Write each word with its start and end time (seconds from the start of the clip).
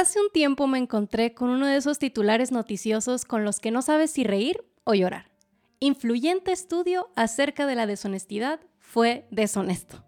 Hace 0.00 0.18
un 0.18 0.30
tiempo 0.30 0.66
me 0.66 0.78
encontré 0.78 1.34
con 1.34 1.50
uno 1.50 1.66
de 1.66 1.76
esos 1.76 1.98
titulares 1.98 2.52
noticiosos 2.52 3.26
con 3.26 3.44
los 3.44 3.60
que 3.60 3.70
no 3.70 3.82
sabes 3.82 4.10
si 4.10 4.24
reír 4.24 4.64
o 4.84 4.94
llorar. 4.94 5.30
Influyente 5.78 6.52
estudio 6.52 7.10
acerca 7.16 7.66
de 7.66 7.74
la 7.74 7.84
deshonestidad 7.84 8.60
fue 8.78 9.26
deshonesto. 9.30 10.02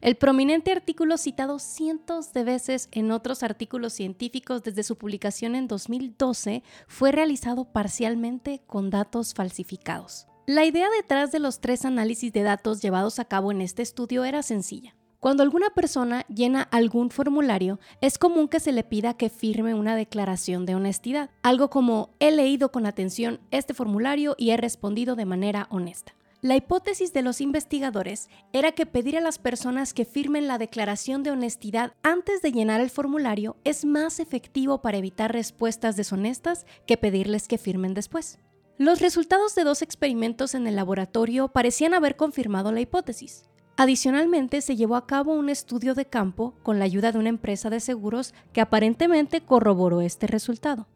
El 0.00 0.16
prominente 0.16 0.72
artículo 0.72 1.18
citado 1.18 1.58
cientos 1.58 2.32
de 2.32 2.44
veces 2.44 2.88
en 2.92 3.10
otros 3.10 3.42
artículos 3.42 3.92
científicos 3.92 4.62
desde 4.62 4.84
su 4.84 4.96
publicación 4.96 5.54
en 5.54 5.68
2012 5.68 6.62
fue 6.88 7.12
realizado 7.12 7.66
parcialmente 7.66 8.62
con 8.66 8.88
datos 8.88 9.34
falsificados. 9.34 10.28
La 10.46 10.64
idea 10.64 10.88
detrás 10.96 11.30
de 11.30 11.40
los 11.40 11.60
tres 11.60 11.84
análisis 11.84 12.32
de 12.32 12.42
datos 12.42 12.80
llevados 12.80 13.18
a 13.18 13.26
cabo 13.26 13.52
en 13.52 13.60
este 13.60 13.82
estudio 13.82 14.24
era 14.24 14.42
sencilla. 14.42 14.94
Cuando 15.20 15.42
alguna 15.42 15.68
persona 15.68 16.24
llena 16.34 16.62
algún 16.62 17.10
formulario, 17.10 17.78
es 18.00 18.16
común 18.16 18.48
que 18.48 18.58
se 18.58 18.72
le 18.72 18.84
pida 18.84 19.12
que 19.12 19.28
firme 19.28 19.74
una 19.74 19.94
declaración 19.94 20.64
de 20.64 20.74
honestidad, 20.74 21.28
algo 21.42 21.68
como 21.68 22.08
he 22.20 22.30
leído 22.30 22.72
con 22.72 22.86
atención 22.86 23.38
este 23.50 23.74
formulario 23.74 24.34
y 24.38 24.50
he 24.50 24.56
respondido 24.56 25.16
de 25.16 25.26
manera 25.26 25.66
honesta. 25.68 26.14
La 26.40 26.56
hipótesis 26.56 27.12
de 27.12 27.20
los 27.20 27.42
investigadores 27.42 28.30
era 28.54 28.72
que 28.72 28.86
pedir 28.86 29.18
a 29.18 29.20
las 29.20 29.38
personas 29.38 29.92
que 29.92 30.06
firmen 30.06 30.48
la 30.48 30.56
declaración 30.56 31.22
de 31.22 31.32
honestidad 31.32 31.92
antes 32.02 32.40
de 32.40 32.52
llenar 32.52 32.80
el 32.80 32.88
formulario 32.88 33.58
es 33.62 33.84
más 33.84 34.20
efectivo 34.20 34.80
para 34.80 34.96
evitar 34.96 35.34
respuestas 35.34 35.96
deshonestas 35.96 36.64
que 36.86 36.96
pedirles 36.96 37.46
que 37.46 37.58
firmen 37.58 37.92
después. 37.92 38.38
Los 38.78 39.02
resultados 39.02 39.54
de 39.54 39.64
dos 39.64 39.82
experimentos 39.82 40.54
en 40.54 40.66
el 40.66 40.76
laboratorio 40.76 41.48
parecían 41.48 41.92
haber 41.92 42.16
confirmado 42.16 42.72
la 42.72 42.80
hipótesis. 42.80 43.50
Adicionalmente, 43.82 44.60
se 44.60 44.76
llevó 44.76 44.94
a 44.94 45.06
cabo 45.06 45.32
un 45.32 45.48
estudio 45.48 45.94
de 45.94 46.04
campo 46.04 46.52
con 46.62 46.78
la 46.78 46.84
ayuda 46.84 47.12
de 47.12 47.18
una 47.18 47.30
empresa 47.30 47.70
de 47.70 47.80
seguros 47.80 48.34
que 48.52 48.60
aparentemente 48.60 49.40
corroboró 49.40 50.02
este 50.02 50.26
resultado. 50.26 50.86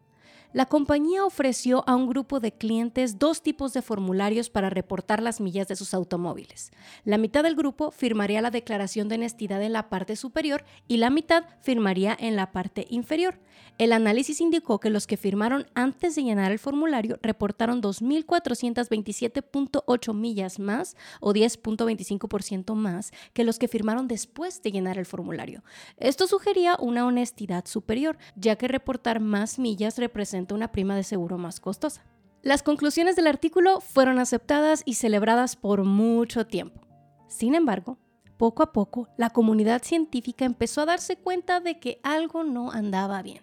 La 0.54 0.64
compañía 0.66 1.24
ofreció 1.24 1.82
a 1.88 1.96
un 1.96 2.06
grupo 2.06 2.38
de 2.38 2.52
clientes 2.52 3.18
dos 3.18 3.42
tipos 3.42 3.72
de 3.72 3.82
formularios 3.82 4.50
para 4.50 4.70
reportar 4.70 5.20
las 5.20 5.40
millas 5.40 5.66
de 5.66 5.74
sus 5.74 5.94
automóviles. 5.94 6.70
La 7.04 7.18
mitad 7.18 7.42
del 7.42 7.56
grupo 7.56 7.90
firmaría 7.90 8.40
la 8.40 8.52
declaración 8.52 9.08
de 9.08 9.16
honestidad 9.16 9.60
en 9.64 9.72
la 9.72 9.88
parte 9.88 10.14
superior 10.14 10.64
y 10.86 10.98
la 10.98 11.10
mitad 11.10 11.42
firmaría 11.60 12.16
en 12.20 12.36
la 12.36 12.52
parte 12.52 12.86
inferior. 12.88 13.40
El 13.78 13.92
análisis 13.92 14.40
indicó 14.40 14.78
que 14.78 14.90
los 14.90 15.08
que 15.08 15.16
firmaron 15.16 15.66
antes 15.74 16.14
de 16.14 16.22
llenar 16.22 16.52
el 16.52 16.60
formulario 16.60 17.18
reportaron 17.20 17.82
2.427.8 17.82 20.14
millas 20.14 20.60
más 20.60 20.96
o 21.18 21.32
10.25% 21.32 22.76
más 22.76 23.10
que 23.32 23.42
los 23.42 23.58
que 23.58 23.66
firmaron 23.66 24.06
después 24.06 24.62
de 24.62 24.70
llenar 24.70 24.98
el 24.98 25.06
formulario. 25.06 25.64
Esto 25.96 26.28
sugería 26.28 26.76
una 26.78 27.06
honestidad 27.06 27.66
superior, 27.66 28.18
ya 28.36 28.54
que 28.54 28.68
reportar 28.68 29.18
más 29.18 29.58
millas 29.58 29.98
representa 29.98 30.43
una 30.52 30.72
prima 30.72 30.96
de 30.96 31.04
seguro 31.04 31.38
más 31.38 31.60
costosa. 31.60 32.04
Las 32.42 32.62
conclusiones 32.62 33.16
del 33.16 33.26
artículo 33.26 33.80
fueron 33.80 34.18
aceptadas 34.18 34.82
y 34.84 34.94
celebradas 34.94 35.56
por 35.56 35.84
mucho 35.84 36.46
tiempo. 36.46 36.82
Sin 37.26 37.54
embargo, 37.54 37.96
poco 38.36 38.62
a 38.62 38.72
poco, 38.72 39.08
la 39.16 39.30
comunidad 39.30 39.82
científica 39.82 40.44
empezó 40.44 40.82
a 40.82 40.86
darse 40.86 41.16
cuenta 41.16 41.60
de 41.60 41.78
que 41.78 42.00
algo 42.02 42.44
no 42.44 42.70
andaba 42.70 43.22
bien. 43.22 43.40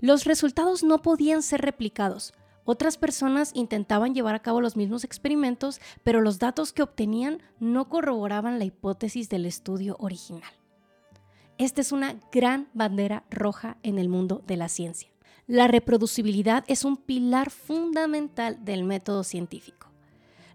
Los 0.00 0.24
resultados 0.24 0.82
no 0.82 1.02
podían 1.02 1.42
ser 1.42 1.60
replicados. 1.60 2.32
Otras 2.64 2.96
personas 2.96 3.50
intentaban 3.54 4.14
llevar 4.14 4.34
a 4.34 4.42
cabo 4.42 4.60
los 4.60 4.76
mismos 4.76 5.04
experimentos, 5.04 5.80
pero 6.02 6.20
los 6.22 6.38
datos 6.38 6.72
que 6.72 6.82
obtenían 6.82 7.42
no 7.60 7.88
corroboraban 7.88 8.58
la 8.58 8.64
hipótesis 8.64 9.28
del 9.28 9.44
estudio 9.44 9.96
original. 9.98 10.52
Esta 11.58 11.80
es 11.80 11.92
una 11.92 12.16
gran 12.32 12.68
bandera 12.74 13.24
roja 13.30 13.76
en 13.82 13.98
el 13.98 14.08
mundo 14.08 14.42
de 14.46 14.56
la 14.56 14.68
ciencia. 14.68 15.13
La 15.46 15.68
reproducibilidad 15.68 16.64
es 16.68 16.86
un 16.86 16.96
pilar 16.96 17.50
fundamental 17.50 18.64
del 18.64 18.82
método 18.82 19.24
científico. 19.24 19.88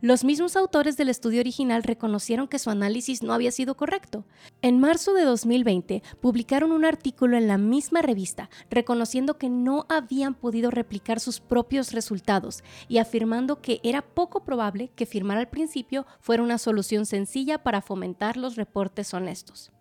Los 0.02 0.24
mismos 0.24 0.56
autores 0.56 0.98
del 0.98 1.10
estudio 1.10 1.42
original 1.42 1.84
reconocieron 1.84 2.48
que 2.48 2.58
su 2.58 2.72
análisis 2.72 3.22
no 3.22 3.34
había 3.34 3.52
sido 3.52 3.78
correcto. 3.78 4.26
En 4.64 4.80
marzo 4.80 5.14
de 5.14 5.26
2020 5.26 6.02
publicaron 6.22 6.72
un 6.72 6.86
artículo 6.86 7.38
en 7.38 7.48
la 7.48 7.60
misma 7.60 8.02
revista 8.02 8.50
reconociendo 8.72 9.38
que 9.38 9.50
no 9.50 9.86
habían 9.90 10.34
podido 10.34 10.72
replicar 10.72 11.20
sus 11.20 11.40
propios 11.40 11.92
resultados 11.92 12.64
y 12.88 12.98
afirmando 12.98 13.62
que 13.62 13.82
era 13.84 14.02
poco 14.02 14.44
probable 14.44 14.90
que 14.96 15.06
firmar 15.06 15.38
al 15.38 15.50
principio 15.50 16.08
fuera 16.20 16.42
una 16.42 16.58
solución 16.58 17.06
sencilla 17.06 17.62
para 17.62 17.84
fomentar 17.84 18.38
los 18.38 18.56
reportes 18.56 19.14
honestos. 19.14 19.72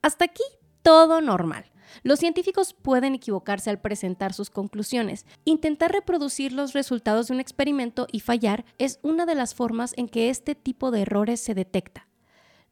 Hasta 0.00 0.24
aquí 0.24 0.42
todo 0.82 1.20
normal. 1.20 1.71
Los 2.02 2.18
científicos 2.18 2.74
pueden 2.74 3.14
equivocarse 3.14 3.70
al 3.70 3.80
presentar 3.80 4.32
sus 4.32 4.50
conclusiones. 4.50 5.26
Intentar 5.44 5.92
reproducir 5.92 6.52
los 6.52 6.72
resultados 6.72 7.28
de 7.28 7.34
un 7.34 7.40
experimento 7.40 8.06
y 8.10 8.20
fallar 8.20 8.64
es 8.78 8.98
una 9.02 9.26
de 9.26 9.34
las 9.34 9.54
formas 9.54 9.94
en 9.96 10.08
que 10.08 10.30
este 10.30 10.54
tipo 10.54 10.90
de 10.90 11.02
errores 11.02 11.40
se 11.40 11.54
detecta. 11.54 12.08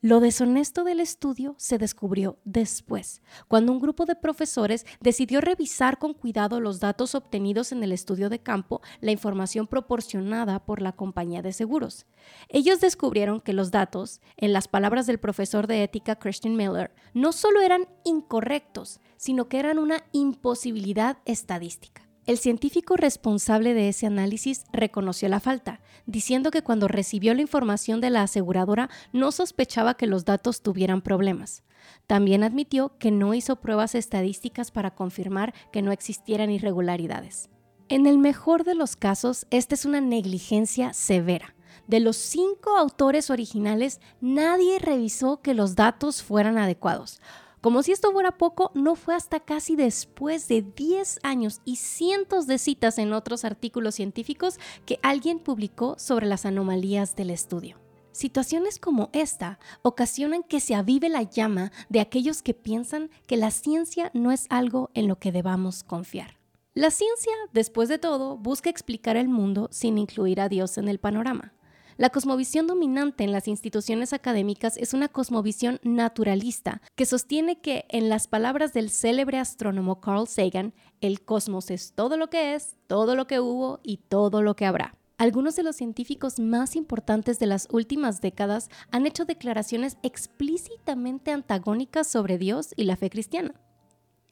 Lo 0.02 0.20
deshonesto 0.20 0.82
del 0.82 0.98
estudio 0.98 1.54
se 1.58 1.76
descubrió 1.76 2.38
después, 2.46 3.20
cuando 3.48 3.70
un 3.70 3.80
grupo 3.80 4.06
de 4.06 4.16
profesores 4.16 4.86
decidió 4.98 5.42
revisar 5.42 5.98
con 5.98 6.14
cuidado 6.14 6.58
los 6.58 6.80
datos 6.80 7.14
obtenidos 7.14 7.70
en 7.70 7.82
el 7.82 7.92
estudio 7.92 8.30
de 8.30 8.38
campo, 8.38 8.80
la 9.02 9.10
información 9.10 9.66
proporcionada 9.66 10.64
por 10.64 10.80
la 10.80 10.92
compañía 10.92 11.42
de 11.42 11.52
seguros. 11.52 12.06
Ellos 12.48 12.80
descubrieron 12.80 13.42
que 13.42 13.52
los 13.52 13.70
datos, 13.70 14.22
en 14.38 14.54
las 14.54 14.68
palabras 14.68 15.06
del 15.06 15.20
profesor 15.20 15.66
de 15.66 15.82
ética 15.82 16.18
Christian 16.18 16.56
Miller, 16.56 16.94
no 17.12 17.32
solo 17.32 17.60
eran 17.60 17.86
incorrectos, 18.02 19.00
sino 19.18 19.50
que 19.50 19.58
eran 19.58 19.78
una 19.78 20.02
imposibilidad 20.12 21.18
estadística. 21.26 22.09
El 22.30 22.38
científico 22.38 22.96
responsable 22.96 23.74
de 23.74 23.88
ese 23.88 24.06
análisis 24.06 24.62
reconoció 24.72 25.28
la 25.28 25.40
falta, 25.40 25.80
diciendo 26.06 26.52
que 26.52 26.62
cuando 26.62 26.86
recibió 26.86 27.34
la 27.34 27.40
información 27.40 28.00
de 28.00 28.08
la 28.08 28.22
aseguradora 28.22 28.88
no 29.12 29.32
sospechaba 29.32 29.94
que 29.94 30.06
los 30.06 30.24
datos 30.24 30.62
tuvieran 30.62 31.02
problemas. 31.02 31.64
También 32.06 32.44
admitió 32.44 32.96
que 32.98 33.10
no 33.10 33.34
hizo 33.34 33.56
pruebas 33.56 33.96
estadísticas 33.96 34.70
para 34.70 34.94
confirmar 34.94 35.54
que 35.72 35.82
no 35.82 35.90
existieran 35.90 36.52
irregularidades. 36.52 37.50
En 37.88 38.06
el 38.06 38.18
mejor 38.18 38.62
de 38.62 38.76
los 38.76 38.94
casos, 38.94 39.48
esta 39.50 39.74
es 39.74 39.84
una 39.84 40.00
negligencia 40.00 40.92
severa. 40.92 41.56
De 41.88 41.98
los 41.98 42.16
cinco 42.16 42.76
autores 42.76 43.30
originales, 43.30 44.00
nadie 44.20 44.78
revisó 44.78 45.42
que 45.42 45.54
los 45.54 45.74
datos 45.74 46.22
fueran 46.22 46.58
adecuados. 46.58 47.20
Como 47.60 47.82
si 47.82 47.92
esto 47.92 48.10
fuera 48.10 48.38
poco, 48.38 48.70
no 48.74 48.94
fue 48.94 49.14
hasta 49.14 49.38
casi 49.38 49.76
después 49.76 50.48
de 50.48 50.62
10 50.62 51.20
años 51.22 51.60
y 51.66 51.76
cientos 51.76 52.46
de 52.46 52.56
citas 52.56 52.96
en 52.96 53.12
otros 53.12 53.44
artículos 53.44 53.96
científicos 53.96 54.58
que 54.86 54.98
alguien 55.02 55.38
publicó 55.38 55.98
sobre 55.98 56.24
las 56.24 56.46
anomalías 56.46 57.16
del 57.16 57.28
estudio. 57.28 57.76
Situaciones 58.12 58.78
como 58.78 59.10
esta 59.12 59.58
ocasionan 59.82 60.42
que 60.42 60.60
se 60.60 60.74
avive 60.74 61.10
la 61.10 61.22
llama 61.22 61.70
de 61.90 62.00
aquellos 62.00 62.40
que 62.40 62.54
piensan 62.54 63.10
que 63.26 63.36
la 63.36 63.50
ciencia 63.50 64.10
no 64.14 64.32
es 64.32 64.46
algo 64.48 64.90
en 64.94 65.06
lo 65.06 65.18
que 65.18 65.30
debamos 65.30 65.84
confiar. 65.84 66.38
La 66.72 66.90
ciencia, 66.90 67.32
después 67.52 67.90
de 67.90 67.98
todo, 67.98 68.38
busca 68.38 68.70
explicar 68.70 69.18
el 69.18 69.28
mundo 69.28 69.68
sin 69.70 69.98
incluir 69.98 70.40
a 70.40 70.48
Dios 70.48 70.78
en 70.78 70.88
el 70.88 70.98
panorama. 70.98 71.52
La 72.00 72.08
cosmovisión 72.08 72.66
dominante 72.66 73.24
en 73.24 73.30
las 73.30 73.46
instituciones 73.46 74.14
académicas 74.14 74.78
es 74.78 74.94
una 74.94 75.08
cosmovisión 75.08 75.80
naturalista 75.82 76.80
que 76.96 77.04
sostiene 77.04 77.60
que, 77.60 77.84
en 77.90 78.08
las 78.08 78.26
palabras 78.26 78.72
del 78.72 78.88
célebre 78.88 79.36
astrónomo 79.36 80.00
Carl 80.00 80.26
Sagan, 80.26 80.72
el 81.02 81.20
cosmos 81.20 81.70
es 81.70 81.92
todo 81.92 82.16
lo 82.16 82.30
que 82.30 82.54
es, 82.54 82.78
todo 82.86 83.16
lo 83.16 83.26
que 83.26 83.38
hubo 83.38 83.80
y 83.82 83.98
todo 83.98 84.40
lo 84.40 84.56
que 84.56 84.64
habrá. 84.64 84.94
Algunos 85.18 85.56
de 85.56 85.62
los 85.62 85.76
científicos 85.76 86.40
más 86.40 86.74
importantes 86.74 87.38
de 87.38 87.44
las 87.44 87.68
últimas 87.70 88.22
décadas 88.22 88.70
han 88.90 89.04
hecho 89.04 89.26
declaraciones 89.26 89.98
explícitamente 90.02 91.32
antagónicas 91.32 92.06
sobre 92.06 92.38
Dios 92.38 92.72
y 92.76 92.84
la 92.84 92.96
fe 92.96 93.10
cristiana. 93.10 93.52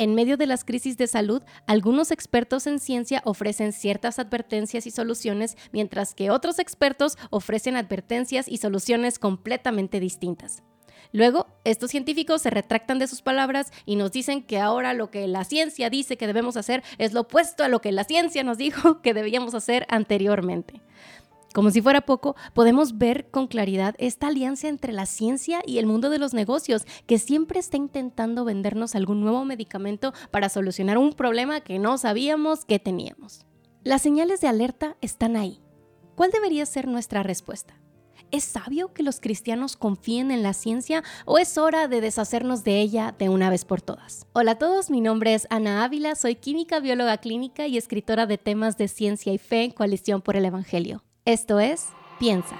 En 0.01 0.15
medio 0.15 0.37
de 0.37 0.47
las 0.47 0.65
crisis 0.65 0.97
de 0.97 1.09
salud, 1.09 1.43
algunos 1.67 2.13
expertos 2.13 2.69
en 2.69 2.79
ciencia 2.79 3.21
ofrecen 3.25 3.73
ciertas 3.73 4.21
advertencias 4.21 4.87
y 4.87 4.93
soluciones, 4.93 5.57
mientras 5.73 6.15
que 6.15 6.31
otros 6.31 6.61
expertos 6.61 7.19
ofrecen 7.31 7.75
advertencias 7.75 8.47
y 8.47 8.59
soluciones 8.59 9.19
completamente 9.19 9.99
distintas. 9.99 10.63
Luego, 11.11 11.49
estos 11.65 11.91
científicos 11.91 12.43
se 12.43 12.51
retractan 12.51 13.01
de 13.01 13.09
sus 13.09 13.23
palabras 13.23 13.73
y 13.87 13.97
nos 13.97 14.13
dicen 14.13 14.45
que 14.45 14.61
ahora 14.61 14.95
lo 14.95 15.11
que 15.11 15.27
la 15.27 15.43
ciencia 15.43 15.91
dice 15.91 16.17
que 16.17 16.29
debemos 16.29 16.57
hacer 16.57 16.85
es 16.99 17.13
lo 17.13 17.23
opuesto 17.23 17.65
a 17.65 17.69
lo 17.69 17.81
que 17.81 17.91
la 17.91 18.05
ciencia 18.05 18.45
nos 18.45 18.57
dijo 18.57 19.03
que 19.03 19.15
debíamos 19.15 19.55
hacer 19.55 19.85
anteriormente. 19.89 20.81
Como 21.55 21.71
si 21.71 21.81
fuera 21.81 22.03
poco, 22.03 22.37
podemos 22.53 22.99
ver 22.99 23.31
con 23.31 23.47
claridad 23.47 23.95
esta 23.99 24.29
alianza 24.29 24.69
entre 24.69 24.93
la 24.93 25.07
ciencia 25.07 25.61
y 25.67 25.79
el 25.79 25.87
mundo 25.87 26.11
de 26.11 26.19
los 26.19 26.35
negocios, 26.35 26.85
que 27.07 27.19
siempre 27.19 27.59
está 27.59 27.77
intentando 27.77 28.45
vendernos 28.45 28.95
algún 28.95 29.21
nuevo 29.21 29.45
medicamento 29.45 30.13
para 30.31 30.51
solucionar 30.51 30.99
un 30.99 31.15
problema 31.15 31.61
que 31.61 31.79
no 31.79 31.97
sabíamos 31.97 32.65
que 32.65 32.79
teníamos. 32.79 33.47
Las 33.83 34.03
señales 34.03 34.41
de 34.41 34.49
alerta 34.49 34.97
están 35.01 35.37
ahí. 35.37 35.63
¿Cuál 36.15 36.31
debería 36.31 36.67
ser 36.67 36.87
nuestra 36.87 37.23
respuesta? 37.23 37.81
¿Es 38.31 38.45
sabio 38.45 38.93
que 38.93 39.03
los 39.03 39.21
cristianos 39.21 39.77
confíen 39.77 40.31
en 40.31 40.43
la 40.43 40.53
ciencia 40.53 41.03
o 41.25 41.39
es 41.39 41.57
hora 41.57 41.89
de 41.89 42.03
deshacernos 42.03 42.63
de 42.63 42.79
ella 42.81 43.15
de 43.19 43.31
una 43.31 43.49
vez 43.49 43.65
por 43.65 43.81
todas? 43.81 44.27
Hola 44.35 44.53
a 44.53 44.59
todos, 44.59 44.91
mi 44.91 45.01
nombre 45.01 45.33
es 45.33 45.47
Ana 45.49 45.83
Ávila, 45.83 46.15
soy 46.15 46.35
química, 46.35 46.81
bióloga 46.81 47.17
clínica 47.19 47.67
y 47.67 47.79
escritora 47.79 48.27
de 48.27 48.37
temas 48.37 48.77
de 48.77 48.89
ciencia 48.89 49.33
y 49.33 49.39
fe 49.39 49.65
en 49.65 49.71
Coalición 49.71 50.21
por 50.21 50.37
el 50.37 50.45
Evangelio. 50.45 51.03
Esto 51.29 51.61
es 51.61 51.89
Piensa. 52.19 52.57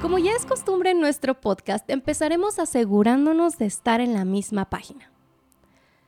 Como 0.00 0.18
ya 0.18 0.32
es 0.32 0.46
costumbre 0.46 0.92
en 0.92 1.00
nuestro 1.00 1.38
podcast, 1.38 1.90
empezaremos 1.90 2.58
asegurándonos 2.58 3.58
de 3.58 3.66
estar 3.66 4.00
en 4.00 4.14
la 4.14 4.24
misma 4.24 4.70
página. 4.70 5.12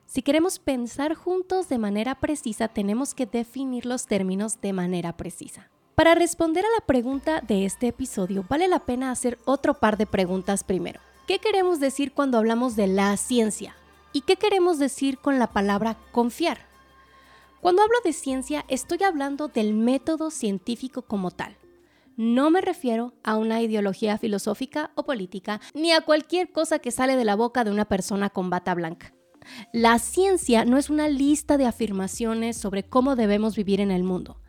Si 0.06 0.22
queremos 0.22 0.58
pensar 0.58 1.14
juntos 1.14 1.68
de 1.68 1.76
manera 1.76 2.14
precisa, 2.14 2.68
tenemos 2.68 3.12
que 3.12 3.26
definir 3.26 3.84
los 3.84 4.06
términos 4.06 4.58
de 4.62 4.72
manera 4.72 5.18
precisa. 5.18 5.68
Para 5.96 6.14
responder 6.14 6.64
a 6.64 6.80
la 6.80 6.86
pregunta 6.86 7.42
de 7.42 7.66
este 7.66 7.88
episodio, 7.88 8.46
vale 8.48 8.68
la 8.68 8.86
pena 8.86 9.10
hacer 9.10 9.38
otro 9.44 9.74
par 9.74 9.98
de 9.98 10.06
preguntas 10.06 10.64
primero. 10.64 10.98
¿Qué 11.30 11.38
queremos 11.38 11.78
decir 11.78 12.10
cuando 12.10 12.38
hablamos 12.38 12.74
de 12.74 12.88
la 12.88 13.16
ciencia? 13.16 13.76
¿Y 14.12 14.22
qué 14.22 14.34
queremos 14.34 14.80
decir 14.80 15.18
con 15.18 15.38
la 15.38 15.46
palabra 15.46 15.96
confiar? 16.10 16.66
Cuando 17.60 17.82
hablo 17.82 17.94
de 18.02 18.12
ciencia, 18.12 18.64
estoy 18.66 19.04
hablando 19.04 19.46
del 19.46 19.72
método 19.72 20.32
científico 20.32 21.02
como 21.02 21.30
tal. 21.30 21.56
No 22.16 22.50
me 22.50 22.60
refiero 22.60 23.12
a 23.22 23.36
una 23.36 23.62
ideología 23.62 24.18
filosófica 24.18 24.90
o 24.96 25.04
política, 25.04 25.60
ni 25.72 25.92
a 25.92 26.00
cualquier 26.00 26.50
cosa 26.50 26.80
que 26.80 26.90
sale 26.90 27.14
de 27.14 27.24
la 27.24 27.36
boca 27.36 27.62
de 27.62 27.70
una 27.70 27.84
persona 27.84 28.28
con 28.30 28.50
bata 28.50 28.74
blanca. 28.74 29.14
La 29.72 30.00
ciencia 30.00 30.64
no 30.64 30.78
es 30.78 30.90
una 30.90 31.06
lista 31.06 31.58
de 31.58 31.66
afirmaciones 31.66 32.56
sobre 32.56 32.82
cómo 32.82 33.14
debemos 33.14 33.54
vivir 33.54 33.80
en 33.80 33.92
el 33.92 34.02
mundo. 34.02 34.40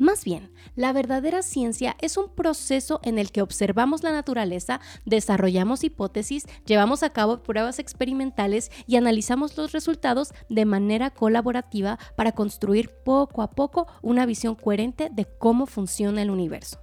Más 0.00 0.24
bien, 0.24 0.50
la 0.76 0.94
verdadera 0.94 1.42
ciencia 1.42 1.94
es 2.00 2.16
un 2.16 2.34
proceso 2.34 3.00
en 3.02 3.18
el 3.18 3.30
que 3.30 3.42
observamos 3.42 4.02
la 4.02 4.12
naturaleza, 4.12 4.80
desarrollamos 5.04 5.84
hipótesis, 5.84 6.46
llevamos 6.64 7.02
a 7.02 7.10
cabo 7.10 7.42
pruebas 7.42 7.78
experimentales 7.78 8.70
y 8.86 8.96
analizamos 8.96 9.58
los 9.58 9.72
resultados 9.72 10.32
de 10.48 10.64
manera 10.64 11.10
colaborativa 11.10 11.98
para 12.16 12.32
construir 12.32 12.88
poco 13.04 13.42
a 13.42 13.50
poco 13.50 13.88
una 14.00 14.24
visión 14.24 14.54
coherente 14.54 15.10
de 15.12 15.26
cómo 15.26 15.66
funciona 15.66 16.22
el 16.22 16.30
universo. 16.30 16.80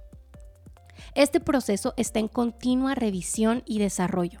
Este 1.16 1.40
proceso 1.40 1.94
está 1.96 2.20
en 2.20 2.28
continua 2.28 2.94
revisión 2.94 3.64
y 3.66 3.80
desarrollo. 3.80 4.38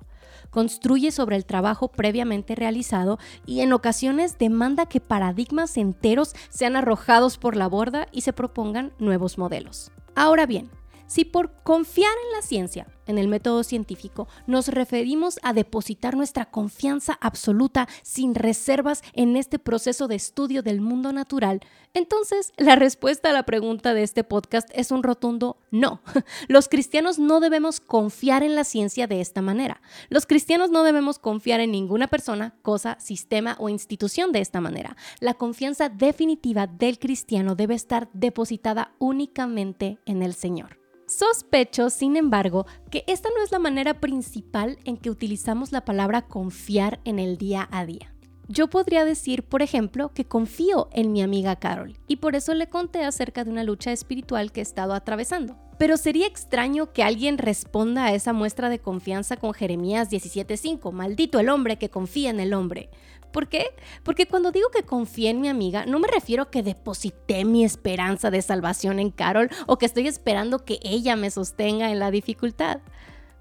Construye 0.50 1.10
sobre 1.10 1.36
el 1.36 1.44
trabajo 1.44 1.88
previamente 1.88 2.54
realizado 2.54 3.18
y 3.46 3.60
en 3.60 3.72
ocasiones 3.72 4.38
demanda 4.38 4.86
que 4.86 5.00
paradigmas 5.00 5.76
enteros 5.76 6.34
sean 6.48 6.76
arrojados 6.76 7.38
por 7.38 7.56
la 7.56 7.68
borda 7.68 8.06
y 8.12 8.22
se 8.22 8.32
propongan 8.32 8.92
nuevos 8.98 9.38
modelos. 9.38 9.90
Ahora 10.14 10.46
bien, 10.46 10.70
si 11.06 11.24
por 11.24 11.52
confiar 11.62 12.12
en 12.26 12.36
la 12.36 12.42
ciencia, 12.42 12.86
en 13.08 13.18
el 13.18 13.26
método 13.26 13.64
científico, 13.64 14.28
nos 14.46 14.68
referimos 14.68 15.40
a 15.42 15.52
depositar 15.52 16.16
nuestra 16.16 16.44
confianza 16.44 17.18
absoluta 17.20 17.88
sin 18.02 18.36
reservas 18.36 19.02
en 19.14 19.36
este 19.36 19.58
proceso 19.58 20.06
de 20.06 20.14
estudio 20.14 20.62
del 20.62 20.80
mundo 20.80 21.12
natural, 21.12 21.60
entonces 21.94 22.52
la 22.56 22.76
respuesta 22.76 23.30
a 23.30 23.32
la 23.32 23.44
pregunta 23.44 23.94
de 23.94 24.02
este 24.02 24.22
podcast 24.22 24.68
es 24.72 24.90
un 24.90 25.02
rotundo 25.02 25.56
no. 25.70 26.00
Los 26.48 26.68
cristianos 26.68 27.18
no 27.18 27.40
debemos 27.40 27.80
confiar 27.80 28.42
en 28.42 28.54
la 28.54 28.64
ciencia 28.64 29.06
de 29.06 29.20
esta 29.20 29.42
manera. 29.42 29.80
Los 30.08 30.26
cristianos 30.26 30.70
no 30.70 30.84
debemos 30.84 31.18
confiar 31.18 31.60
en 31.60 31.72
ninguna 31.72 32.06
persona, 32.06 32.54
cosa, 32.62 33.00
sistema 33.00 33.56
o 33.58 33.68
institución 33.68 34.32
de 34.32 34.40
esta 34.40 34.60
manera. 34.60 34.96
La 35.20 35.34
confianza 35.34 35.88
definitiva 35.88 36.66
del 36.66 36.98
cristiano 36.98 37.54
debe 37.54 37.74
estar 37.74 38.08
depositada 38.12 38.92
únicamente 38.98 39.98
en 40.06 40.22
el 40.22 40.34
Señor. 40.34 40.78
Sospecho, 41.08 41.88
sin 41.88 42.18
embargo, 42.18 42.66
que 42.90 43.02
esta 43.06 43.30
no 43.30 43.42
es 43.42 43.50
la 43.50 43.58
manera 43.58 43.98
principal 43.98 44.78
en 44.84 44.98
que 44.98 45.08
utilizamos 45.08 45.72
la 45.72 45.86
palabra 45.86 46.26
confiar 46.26 47.00
en 47.04 47.18
el 47.18 47.38
día 47.38 47.66
a 47.72 47.86
día. 47.86 48.14
Yo 48.46 48.68
podría 48.68 49.06
decir, 49.06 49.42
por 49.42 49.62
ejemplo, 49.62 50.12
que 50.12 50.26
confío 50.26 50.88
en 50.92 51.12
mi 51.12 51.22
amiga 51.22 51.56
Carol 51.56 51.96
y 52.08 52.16
por 52.16 52.36
eso 52.36 52.52
le 52.52 52.68
conté 52.68 53.04
acerca 53.04 53.42
de 53.42 53.50
una 53.50 53.64
lucha 53.64 53.90
espiritual 53.90 54.52
que 54.52 54.60
he 54.60 54.62
estado 54.62 54.92
atravesando. 54.92 55.56
Pero 55.78 55.96
sería 55.96 56.26
extraño 56.26 56.92
que 56.92 57.02
alguien 57.02 57.38
responda 57.38 58.04
a 58.04 58.12
esa 58.12 58.34
muestra 58.34 58.68
de 58.68 58.78
confianza 58.78 59.38
con 59.38 59.54
Jeremías 59.54 60.10
17:5, 60.10 60.92
maldito 60.92 61.40
el 61.40 61.48
hombre 61.48 61.78
que 61.78 61.88
confía 61.88 62.28
en 62.28 62.40
el 62.40 62.52
hombre. 62.52 62.90
¿Por 63.32 63.48
qué? 63.48 63.66
Porque 64.02 64.26
cuando 64.26 64.52
digo 64.52 64.70
que 64.70 64.82
confié 64.82 65.30
en 65.30 65.40
mi 65.40 65.48
amiga, 65.48 65.86
no 65.86 65.98
me 65.98 66.08
refiero 66.08 66.44
a 66.44 66.50
que 66.50 66.62
deposité 66.62 67.44
mi 67.44 67.64
esperanza 67.64 68.30
de 68.30 68.42
salvación 68.42 68.98
en 68.98 69.10
Carol 69.10 69.50
o 69.66 69.78
que 69.78 69.86
estoy 69.86 70.06
esperando 70.08 70.64
que 70.64 70.78
ella 70.82 71.16
me 71.16 71.30
sostenga 71.30 71.90
en 71.90 71.98
la 71.98 72.10
dificultad. 72.10 72.80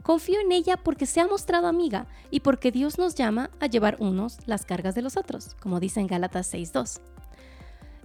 Confío 0.04 0.39
en 0.39 0.51
ella 0.51 0.78
porque 0.78 1.06
se 1.06 1.19
ha 1.19 1.28
mostrado 1.28 1.68
amiga 1.68 2.07
y 2.31 2.42
porque 2.42 2.72
Dios 2.72 2.98
nos 2.98 3.16
llama 3.16 3.50
a 3.60 3.68
llevar 3.68 3.98
unos 4.00 4.38
las 4.45 4.66
cargas 4.66 4.95
de 4.95 5.01
los 5.01 5.18
otros, 5.18 5.56
como 5.60 5.80
dice 5.80 6.00
en 6.00 6.07
Gálatas 6.07 6.54
6.2. 6.54 7.01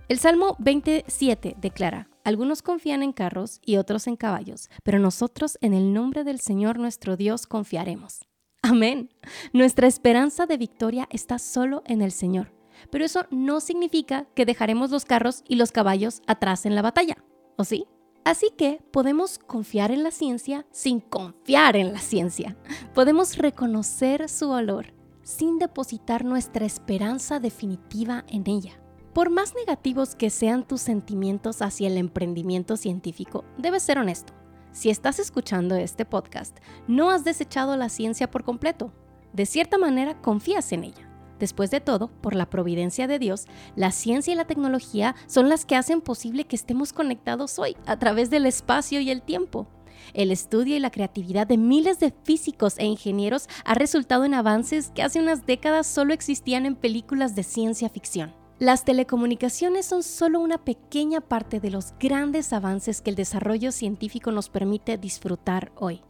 El 0.08 0.19
Salmo 0.19 0.56
27 0.58 1.56
declara, 1.58 2.08
algunos 2.25 2.62
confían 2.62 3.02
en 3.02 3.12
carros 3.12 3.61
y 3.64 3.76
otros 3.76 4.06
en 4.06 4.17
caballos, 4.17 4.69
pero 4.82 4.99
nosotros 4.99 5.58
en 5.61 5.75
el 5.75 5.93
nombre 5.93 6.25
del 6.25 6.40
Señor 6.40 6.78
nuestro 6.78 7.17
Dios 7.17 7.46
confiaremos. 7.46 8.26
Amén. 8.62 9.11
Nuestra 9.53 9.88
esperanza 9.88 10.47
de 10.47 10.56
victoria 10.56 11.09
está 11.11 11.41
solo 11.41 11.82
en 11.85 12.00
el 12.00 12.12
Señor. 12.12 12.53
Pero 12.91 13.05
eso 13.05 13.26
no 13.31 13.61
significa 13.61 14.26
que 14.35 14.47
dejaremos 14.47 14.91
los 14.91 15.05
carros 15.05 15.43
y 15.49 15.56
los 15.56 15.73
caballos 15.73 16.23
atrás 16.26 16.64
en 16.64 16.75
la 16.76 16.82
batalla, 16.82 17.17
¿o 17.56 17.64
sí? 17.64 17.87
Así 18.25 18.50
que 18.56 18.81
podemos 18.93 19.38
confiar 19.38 19.91
en 19.91 20.05
la 20.05 20.12
ciencia 20.12 20.64
sin 20.70 21.00
confiar 21.00 21.76
en 21.76 21.93
la 21.93 21.99
ciencia. 21.99 22.56
Podemos 22.94 23.37
reconocer 23.37 24.29
su 24.29 24.50
valor 24.50 24.94
sin 25.25 25.59
depositar 25.59 26.25
nuestra 26.25 26.64
esperanza 26.64 27.41
definitiva 27.41 28.25
en 28.29 28.49
ella. 28.49 28.81
Por 29.12 29.29
más 29.29 29.55
negativos 29.55 30.14
que 30.14 30.31
sean 30.31 30.67
tus 30.67 30.81
sentimientos 30.81 31.62
hacia 31.62 31.88
el 31.88 31.97
emprendimiento 31.97 32.76
científico, 32.76 33.44
debes 33.59 33.82
ser 33.82 33.99
honesto. 33.99 34.32
Si 34.72 34.88
estás 34.88 35.19
escuchando 35.19 35.74
este 35.76 36.06
podcast, 36.06 36.56
no 36.88 37.10
has 37.10 37.24
desechado 37.24 37.76
la 37.76 37.90
ciencia 37.90 38.30
por 38.30 38.42
completo. 38.42 38.90
De 39.34 39.44
cierta 39.44 39.76
manera, 39.76 40.20
confías 40.22 40.72
en 40.72 40.84
ella. 40.84 41.08
Después 41.38 41.70
de 41.70 41.80
todo, 41.80 42.08
por 42.08 42.34
la 42.34 42.48
providencia 42.48 43.06
de 43.06 43.19
Dios, 43.19 43.46
la 43.76 43.90
ciencia 43.90 44.32
y 44.32 44.36
la 44.36 44.46
tecnología 44.46 45.14
son 45.26 45.50
las 45.50 45.66
que 45.66 45.76
hacen 45.76 46.00
posible 46.00 46.44
que 46.44 46.56
estemos 46.56 46.92
conectados 46.92 47.58
hoy 47.58 47.76
a 47.84 47.98
través 47.98 48.30
del 48.30 48.46
espacio 48.46 49.00
y 49.00 49.10
el 49.10 49.20
tiempo. 49.20 49.69
El 50.14 50.30
estudio 50.30 50.76
y 50.76 50.80
la 50.80 50.90
creatividad 50.90 51.47
de 51.47 51.58
miles 51.58 52.00
de 52.00 52.14
físicos 52.25 52.78
e 52.78 52.87
ingenieros 52.87 53.49
ha 53.64 53.75
resultado 53.75 54.25
en 54.25 54.35
avances 54.35 54.90
que 54.94 55.02
hace 55.02 55.20
unas 55.20 55.44
décadas 55.44 55.87
solo 55.87 56.14
existían 56.14 56.64
en 56.64 56.76
películas 56.76 57.35
de 57.35 57.42
ciencia 57.42 57.90
ficción. 57.90 58.41
Las 58.62 58.85
telecomunicaciones 58.85 59.87
son 59.87 60.04
solo 60.04 60.38
una 60.38 60.57
pequeña 60.57 61.21
parte 61.21 61.59
de 61.59 61.69
los 61.69 61.95
grandes 61.99 62.52
avances 62.52 63.02
que 63.02 63.11
el 63.11 63.16
desarrollo 63.16 63.73
científico 63.73 64.31
nos 64.31 64.50
permite 64.50 64.97
disfrutar 64.99 65.73
hoy. 65.75 66.02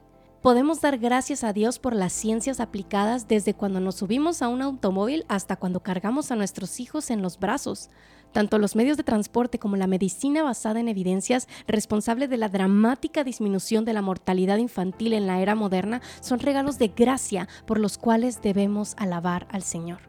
Podemos 0.42 0.82
dar 0.82 0.99
gracias 0.99 1.44
a 1.44 1.54
Dios 1.54 1.78
por 1.78 1.94
las 1.94 2.12
ciencias 2.12 2.61
aplicadas 2.61 3.26
desde 3.26 3.54
cuando 3.54 3.80
nos 3.80 3.94
subimos 3.94 4.42
a 4.42 4.49
un 4.49 4.61
automóvil 4.61 5.25
hasta 5.28 5.56
cuando 5.56 5.80
cargamos 5.80 6.30
a 6.30 6.37
nuestros 6.37 6.78
hijos 6.78 7.09
en 7.09 7.23
los 7.23 7.38
brazos. 7.38 7.88
Tanto 8.32 8.59
los 8.59 8.76
medios 8.76 8.99
de 8.99 9.04
transporte 9.04 9.59
como 9.59 9.76
la 9.76 9.87
medicina 9.87 10.42
basada 10.42 10.78
en 10.78 10.88
evidencias 10.88 11.49
responsable 11.66 12.28
de 12.28 12.37
la 12.37 12.50
dramática 12.50 13.25
disminución 13.25 13.87
de 13.87 13.94
la 13.94 14.02
mortalidad 14.02 14.59
infantil 14.59 15.14
en 15.14 15.26
la 15.26 15.40
era 15.40 15.54
moderna 15.54 16.02
son 16.21 16.38
regalos 16.38 16.76
de 16.78 16.88
gracia 16.88 17.49
por 17.64 17.80
los 17.80 17.97
cuales 17.97 18.42
debemos 18.42 18.94
alabar 18.99 19.49
al 19.50 19.62
Señor. 19.62 20.00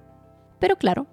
Pero 0.60 0.76
claro, 0.76 1.08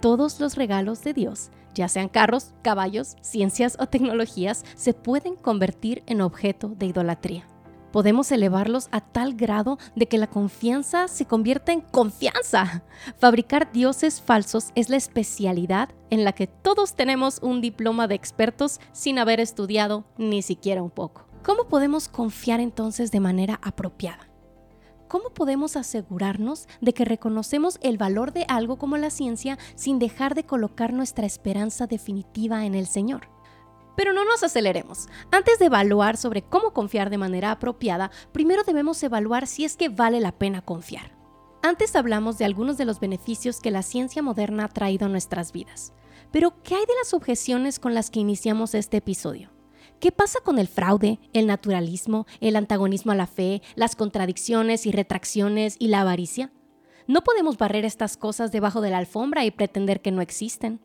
todos 0.00 0.40
los 0.40 0.56
regalos 0.56 1.02
de 1.02 1.14
Dios, 1.14 1.50
ya 1.74 1.88
sean 1.88 2.08
carros, 2.08 2.52
caballos, 2.62 3.16
ciencias 3.20 3.76
o 3.80 3.86
tecnologías, 3.86 4.64
se 4.76 4.94
pueden 4.94 5.34
convertir 5.36 6.02
en 6.06 6.20
objeto 6.20 6.68
de 6.68 6.86
idolatría. 6.86 7.46
Podemos 7.94 8.32
elevarlos 8.32 8.88
a 8.90 9.00
tal 9.00 9.34
grado 9.34 9.78
de 9.94 10.08
que 10.08 10.18
la 10.18 10.26
confianza 10.26 11.06
se 11.06 11.26
convierta 11.26 11.72
en 11.72 11.80
confianza. 11.80 12.82
Fabricar 13.18 13.70
dioses 13.70 14.20
falsos 14.20 14.72
es 14.74 14.88
la 14.88 14.96
especialidad 14.96 15.90
en 16.10 16.24
la 16.24 16.32
que 16.32 16.48
todos 16.48 16.96
tenemos 16.96 17.38
un 17.40 17.60
diploma 17.60 18.08
de 18.08 18.16
expertos 18.16 18.80
sin 18.90 19.20
haber 19.20 19.38
estudiado 19.38 20.04
ni 20.18 20.42
siquiera 20.42 20.82
un 20.82 20.90
poco. 20.90 21.28
¿Cómo 21.44 21.68
podemos 21.68 22.08
confiar 22.08 22.58
entonces 22.58 23.12
de 23.12 23.20
manera 23.20 23.60
apropiada? 23.62 24.33
¿Cómo 25.14 25.30
podemos 25.30 25.76
asegurarnos 25.76 26.66
de 26.80 26.92
que 26.92 27.04
reconocemos 27.04 27.78
el 27.82 27.98
valor 27.98 28.32
de 28.32 28.46
algo 28.48 28.78
como 28.78 28.96
la 28.96 29.10
ciencia 29.10 29.58
sin 29.76 30.00
dejar 30.00 30.34
de 30.34 30.42
colocar 30.42 30.92
nuestra 30.92 31.24
esperanza 31.24 31.86
definitiva 31.86 32.66
en 32.66 32.74
el 32.74 32.88
Señor? 32.88 33.28
Pero 33.96 34.12
no 34.12 34.24
nos 34.24 34.42
aceleremos. 34.42 35.06
Antes 35.30 35.60
de 35.60 35.66
evaluar 35.66 36.16
sobre 36.16 36.42
cómo 36.42 36.72
confiar 36.72 37.10
de 37.10 37.18
manera 37.18 37.52
apropiada, 37.52 38.10
primero 38.32 38.64
debemos 38.64 39.00
evaluar 39.04 39.46
si 39.46 39.64
es 39.64 39.76
que 39.76 39.88
vale 39.88 40.18
la 40.18 40.32
pena 40.32 40.62
confiar. 40.62 41.16
Antes 41.62 41.94
hablamos 41.94 42.36
de 42.36 42.46
algunos 42.46 42.76
de 42.76 42.84
los 42.84 42.98
beneficios 42.98 43.60
que 43.60 43.70
la 43.70 43.84
ciencia 43.84 44.20
moderna 44.20 44.64
ha 44.64 44.68
traído 44.68 45.06
a 45.06 45.10
nuestras 45.10 45.52
vidas. 45.52 45.92
Pero, 46.32 46.60
¿qué 46.64 46.74
hay 46.74 46.86
de 46.86 46.94
las 47.00 47.14
objeciones 47.14 47.78
con 47.78 47.94
las 47.94 48.10
que 48.10 48.18
iniciamos 48.18 48.74
este 48.74 48.96
episodio? 48.96 49.53
¿Qué 50.04 50.12
pasa 50.12 50.40
con 50.44 50.58
el 50.58 50.68
fraude, 50.68 51.18
el 51.32 51.46
naturalismo, 51.46 52.26
el 52.40 52.56
antagonismo 52.56 53.12
a 53.12 53.14
la 53.14 53.26
fe, 53.26 53.62
las 53.74 53.96
contradicciones 53.96 54.84
y 54.84 54.92
retracciones 54.92 55.76
y 55.78 55.88
la 55.88 56.02
avaricia? 56.02 56.52
No 57.06 57.24
podemos 57.24 57.56
barrer 57.56 57.86
estas 57.86 58.18
cosas 58.18 58.52
debajo 58.52 58.82
de 58.82 58.90
la 58.90 58.98
alfombra 58.98 59.46
y 59.46 59.50
pretender 59.50 60.02
que 60.02 60.12
no 60.12 60.20
existen. 60.20 60.82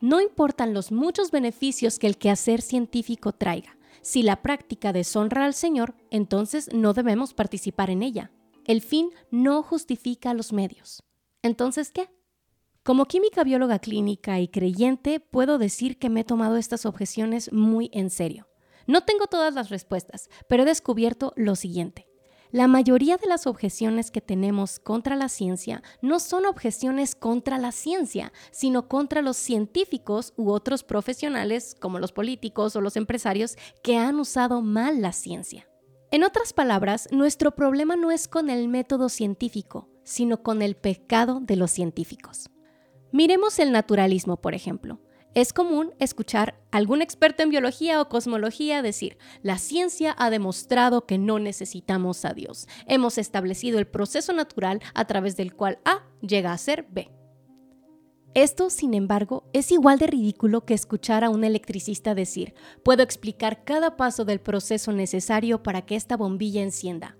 No 0.00 0.20
importan 0.20 0.74
los 0.74 0.90
muchos 0.90 1.30
beneficios 1.30 2.00
que 2.00 2.08
el 2.08 2.18
quehacer 2.18 2.60
científico 2.60 3.30
traiga. 3.30 3.78
Si 4.02 4.24
la 4.24 4.42
práctica 4.42 4.92
deshonra 4.92 5.44
al 5.44 5.54
Señor, 5.54 5.94
entonces 6.10 6.68
no 6.74 6.92
debemos 6.92 7.34
participar 7.34 7.88
en 7.88 8.02
ella. 8.02 8.32
El 8.64 8.80
fin 8.80 9.10
no 9.30 9.62
justifica 9.62 10.34
los 10.34 10.52
medios. 10.52 11.04
Entonces, 11.40 11.92
¿qué? 11.92 12.10
Como 12.82 13.06
química 13.06 13.44
bióloga 13.44 13.78
clínica 13.78 14.40
y 14.40 14.48
creyente, 14.48 15.20
puedo 15.20 15.58
decir 15.58 16.00
que 16.00 16.10
me 16.10 16.22
he 16.22 16.24
tomado 16.24 16.56
estas 16.56 16.84
objeciones 16.84 17.52
muy 17.52 17.90
en 17.92 18.10
serio. 18.10 18.45
No 18.86 19.02
tengo 19.02 19.26
todas 19.26 19.54
las 19.54 19.68
respuestas, 19.68 20.28
pero 20.48 20.62
he 20.62 20.66
descubierto 20.66 21.32
lo 21.36 21.56
siguiente. 21.56 22.08
La 22.52 22.68
mayoría 22.68 23.16
de 23.16 23.26
las 23.26 23.46
objeciones 23.46 24.10
que 24.10 24.20
tenemos 24.20 24.78
contra 24.78 25.16
la 25.16 25.28
ciencia 25.28 25.82
no 26.00 26.20
son 26.20 26.46
objeciones 26.46 27.16
contra 27.16 27.58
la 27.58 27.72
ciencia, 27.72 28.32
sino 28.52 28.88
contra 28.88 29.20
los 29.20 29.36
científicos 29.36 30.32
u 30.36 30.50
otros 30.50 30.84
profesionales, 30.84 31.74
como 31.80 31.98
los 31.98 32.12
políticos 32.12 32.76
o 32.76 32.80
los 32.80 32.96
empresarios, 32.96 33.56
que 33.82 33.96
han 33.96 34.20
usado 34.20 34.62
mal 34.62 35.02
la 35.02 35.12
ciencia. 35.12 35.68
En 36.12 36.22
otras 36.22 36.52
palabras, 36.52 37.08
nuestro 37.10 37.50
problema 37.50 37.96
no 37.96 38.12
es 38.12 38.28
con 38.28 38.48
el 38.48 38.68
método 38.68 39.08
científico, 39.08 39.88
sino 40.04 40.42
con 40.44 40.62
el 40.62 40.76
pecado 40.76 41.40
de 41.40 41.56
los 41.56 41.72
científicos. 41.72 42.48
Miremos 43.10 43.58
el 43.58 43.72
naturalismo, 43.72 44.40
por 44.40 44.54
ejemplo. 44.54 45.00
Es 45.36 45.52
común 45.52 45.92
escuchar 45.98 46.54
a 46.70 46.78
algún 46.78 47.02
experto 47.02 47.42
en 47.42 47.50
biología 47.50 48.00
o 48.00 48.08
cosmología 48.08 48.80
decir, 48.80 49.18
la 49.42 49.58
ciencia 49.58 50.16
ha 50.16 50.30
demostrado 50.30 51.04
que 51.04 51.18
no 51.18 51.38
necesitamos 51.38 52.24
a 52.24 52.32
Dios. 52.32 52.66
Hemos 52.86 53.18
establecido 53.18 53.78
el 53.78 53.86
proceso 53.86 54.32
natural 54.32 54.80
a 54.94 55.04
través 55.04 55.36
del 55.36 55.54
cual 55.54 55.78
A 55.84 56.06
llega 56.22 56.54
a 56.54 56.58
ser 56.58 56.86
B. 56.88 57.12
Esto, 58.32 58.70
sin 58.70 58.94
embargo, 58.94 59.44
es 59.52 59.70
igual 59.72 59.98
de 59.98 60.06
ridículo 60.06 60.64
que 60.64 60.72
escuchar 60.72 61.22
a 61.22 61.28
un 61.28 61.44
electricista 61.44 62.14
decir, 62.14 62.54
puedo 62.82 63.02
explicar 63.02 63.62
cada 63.62 63.98
paso 63.98 64.24
del 64.24 64.40
proceso 64.40 64.90
necesario 64.92 65.62
para 65.62 65.82
que 65.82 65.96
esta 65.96 66.16
bombilla 66.16 66.62
encienda. 66.62 67.18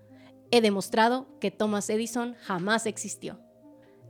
He 0.50 0.62
demostrado 0.62 1.38
que 1.38 1.50
Thomas 1.50 1.90
Edison 1.90 2.34
jamás 2.40 2.86
existió. 2.86 3.42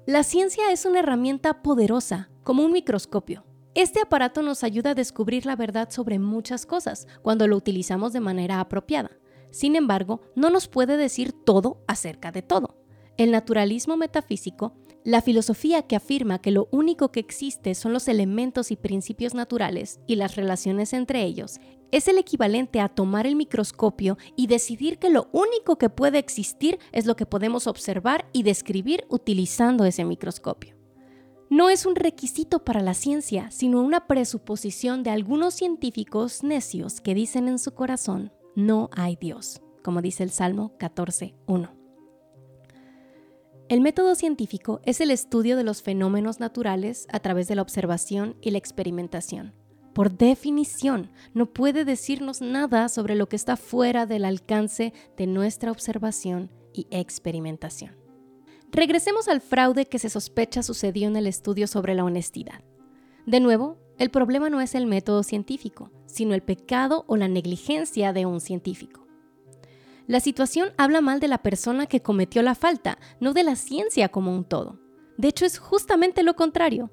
La 0.06 0.22
ciencia 0.22 0.70
es 0.70 0.84
una 0.84 1.00
herramienta 1.00 1.60
poderosa, 1.60 2.30
como 2.44 2.64
un 2.64 2.70
microscopio. 2.70 3.44
Este 3.76 4.00
aparato 4.00 4.40
nos 4.40 4.64
ayuda 4.64 4.92
a 4.92 4.94
descubrir 4.94 5.44
la 5.44 5.54
verdad 5.54 5.90
sobre 5.90 6.18
muchas 6.18 6.64
cosas 6.64 7.06
cuando 7.20 7.46
lo 7.46 7.58
utilizamos 7.58 8.14
de 8.14 8.20
manera 8.20 8.58
apropiada. 8.58 9.10
Sin 9.50 9.76
embargo, 9.76 10.22
no 10.34 10.48
nos 10.48 10.66
puede 10.66 10.96
decir 10.96 11.32
todo 11.32 11.84
acerca 11.86 12.32
de 12.32 12.40
todo. 12.40 12.78
El 13.18 13.30
naturalismo 13.32 13.98
metafísico 13.98 14.72
la 15.04 15.20
filosofía 15.20 15.82
que 15.82 15.94
afirma 15.94 16.40
que 16.40 16.50
lo 16.50 16.68
único 16.72 17.12
que 17.12 17.20
existe 17.20 17.76
son 17.76 17.92
los 17.92 18.08
elementos 18.08 18.72
y 18.72 18.76
principios 18.76 19.34
naturales 19.34 20.00
y 20.08 20.16
las 20.16 20.34
relaciones 20.34 20.94
entre 20.94 21.22
ellos 21.22 21.60
es 21.92 22.08
el 22.08 22.18
equivalente 22.18 22.80
a 22.80 22.88
tomar 22.88 23.24
el 23.24 23.36
microscopio 23.36 24.18
y 24.34 24.48
decidir 24.48 24.98
que 24.98 25.10
lo 25.10 25.28
único 25.30 25.76
que 25.76 25.90
puede 25.90 26.18
existir 26.18 26.80
es 26.90 27.06
lo 27.06 27.14
que 27.14 27.24
podemos 27.24 27.68
observar 27.68 28.26
y 28.32 28.42
describir 28.42 29.04
utilizando 29.08 29.84
ese 29.84 30.04
microscopio. 30.04 30.75
No 31.48 31.70
es 31.70 31.86
un 31.86 31.94
requisito 31.94 32.64
para 32.64 32.80
la 32.80 32.94
ciencia, 32.94 33.50
sino 33.52 33.80
una 33.80 34.08
presuposición 34.08 35.04
de 35.04 35.10
algunos 35.10 35.54
científicos 35.54 36.42
necios 36.42 37.00
que 37.00 37.14
dicen 37.14 37.46
en 37.46 37.60
su 37.60 37.72
corazón, 37.72 38.32
no 38.56 38.90
hay 38.92 39.14
Dios, 39.14 39.62
como 39.84 40.02
dice 40.02 40.24
el 40.24 40.30
Salmo 40.30 40.72
14.1. 40.78 41.70
El 43.68 43.80
método 43.80 44.16
científico 44.16 44.80
es 44.84 45.00
el 45.00 45.10
estudio 45.10 45.56
de 45.56 45.62
los 45.62 45.82
fenómenos 45.82 46.40
naturales 46.40 47.06
a 47.12 47.20
través 47.20 47.46
de 47.46 47.54
la 47.54 47.62
observación 47.62 48.36
y 48.40 48.50
la 48.50 48.58
experimentación. 48.58 49.54
Por 49.92 50.16
definición, 50.16 51.10
no 51.32 51.46
puede 51.46 51.84
decirnos 51.84 52.40
nada 52.40 52.88
sobre 52.88 53.14
lo 53.14 53.28
que 53.28 53.36
está 53.36 53.56
fuera 53.56 54.04
del 54.04 54.24
alcance 54.24 54.92
de 55.16 55.26
nuestra 55.26 55.70
observación 55.70 56.50
y 56.72 56.86
experimentación. 56.90 58.05
Regresemos 58.72 59.28
al 59.28 59.40
fraude 59.40 59.86
que 59.86 59.98
se 59.98 60.10
sospecha 60.10 60.62
sucedió 60.62 61.08
en 61.08 61.16
el 61.16 61.26
estudio 61.26 61.66
sobre 61.66 61.94
la 61.94 62.04
honestidad. 62.04 62.62
De 63.26 63.40
nuevo, 63.40 63.78
el 63.98 64.10
problema 64.10 64.50
no 64.50 64.60
es 64.60 64.74
el 64.74 64.86
método 64.86 65.22
científico, 65.22 65.90
sino 66.06 66.34
el 66.34 66.42
pecado 66.42 67.04
o 67.08 67.16
la 67.16 67.28
negligencia 67.28 68.12
de 68.12 68.26
un 68.26 68.40
científico. 68.40 69.06
La 70.06 70.20
situación 70.20 70.68
habla 70.76 71.00
mal 71.00 71.18
de 71.18 71.28
la 71.28 71.38
persona 71.38 71.86
que 71.86 72.02
cometió 72.02 72.42
la 72.42 72.54
falta, 72.54 72.98
no 73.18 73.32
de 73.32 73.42
la 73.42 73.56
ciencia 73.56 74.08
como 74.08 74.34
un 74.34 74.44
todo. 74.44 74.78
De 75.16 75.28
hecho, 75.28 75.46
es 75.46 75.58
justamente 75.58 76.22
lo 76.22 76.34
contrario. 76.34 76.90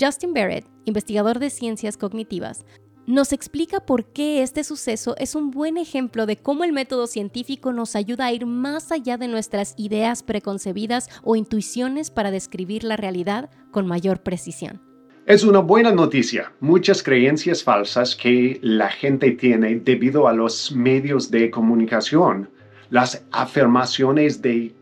Justin 0.00 0.32
Barrett, 0.32 0.66
investigador 0.84 1.38
de 1.38 1.50
ciencias 1.50 1.96
cognitivas, 1.96 2.64
nos 3.06 3.32
explica 3.32 3.80
por 3.80 4.04
qué 4.04 4.42
este 4.42 4.64
suceso 4.64 5.14
es 5.18 5.34
un 5.34 5.50
buen 5.50 5.78
ejemplo 5.78 6.26
de 6.26 6.36
cómo 6.36 6.64
el 6.64 6.72
método 6.72 7.06
científico 7.06 7.72
nos 7.72 7.94
ayuda 7.94 8.26
a 8.26 8.32
ir 8.32 8.46
más 8.46 8.90
allá 8.90 9.16
de 9.16 9.28
nuestras 9.28 9.74
ideas 9.76 10.22
preconcebidas 10.22 11.08
o 11.22 11.36
intuiciones 11.36 12.10
para 12.10 12.32
describir 12.32 12.82
la 12.82 12.96
realidad 12.96 13.48
con 13.70 13.86
mayor 13.86 14.22
precisión. 14.22 14.82
Es 15.26 15.44
una 15.44 15.60
buena 15.60 15.92
noticia. 15.92 16.52
Muchas 16.60 17.02
creencias 17.02 17.62
falsas 17.62 18.14
que 18.14 18.58
la 18.62 18.88
gente 18.88 19.32
tiene 19.32 19.76
debido 19.76 20.28
a 20.28 20.32
los 20.32 20.72
medios 20.72 21.30
de 21.30 21.50
comunicación, 21.50 22.48
las 22.90 23.24
afirmaciones 23.32 24.40
de 24.42 24.74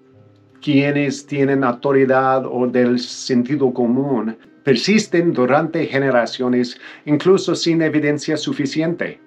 quienes 0.61 1.27
tienen 1.27 1.65
autoridad 1.65 2.45
o 2.47 2.67
del 2.67 2.99
sentido 2.99 3.73
común, 3.73 4.37
persisten 4.65 5.33
durante 5.33 5.87
generaciones 5.87 6.81
incluso 7.05 7.55
sin 7.55 7.83
evidencia 7.83 8.37
suficiente. 8.37 9.21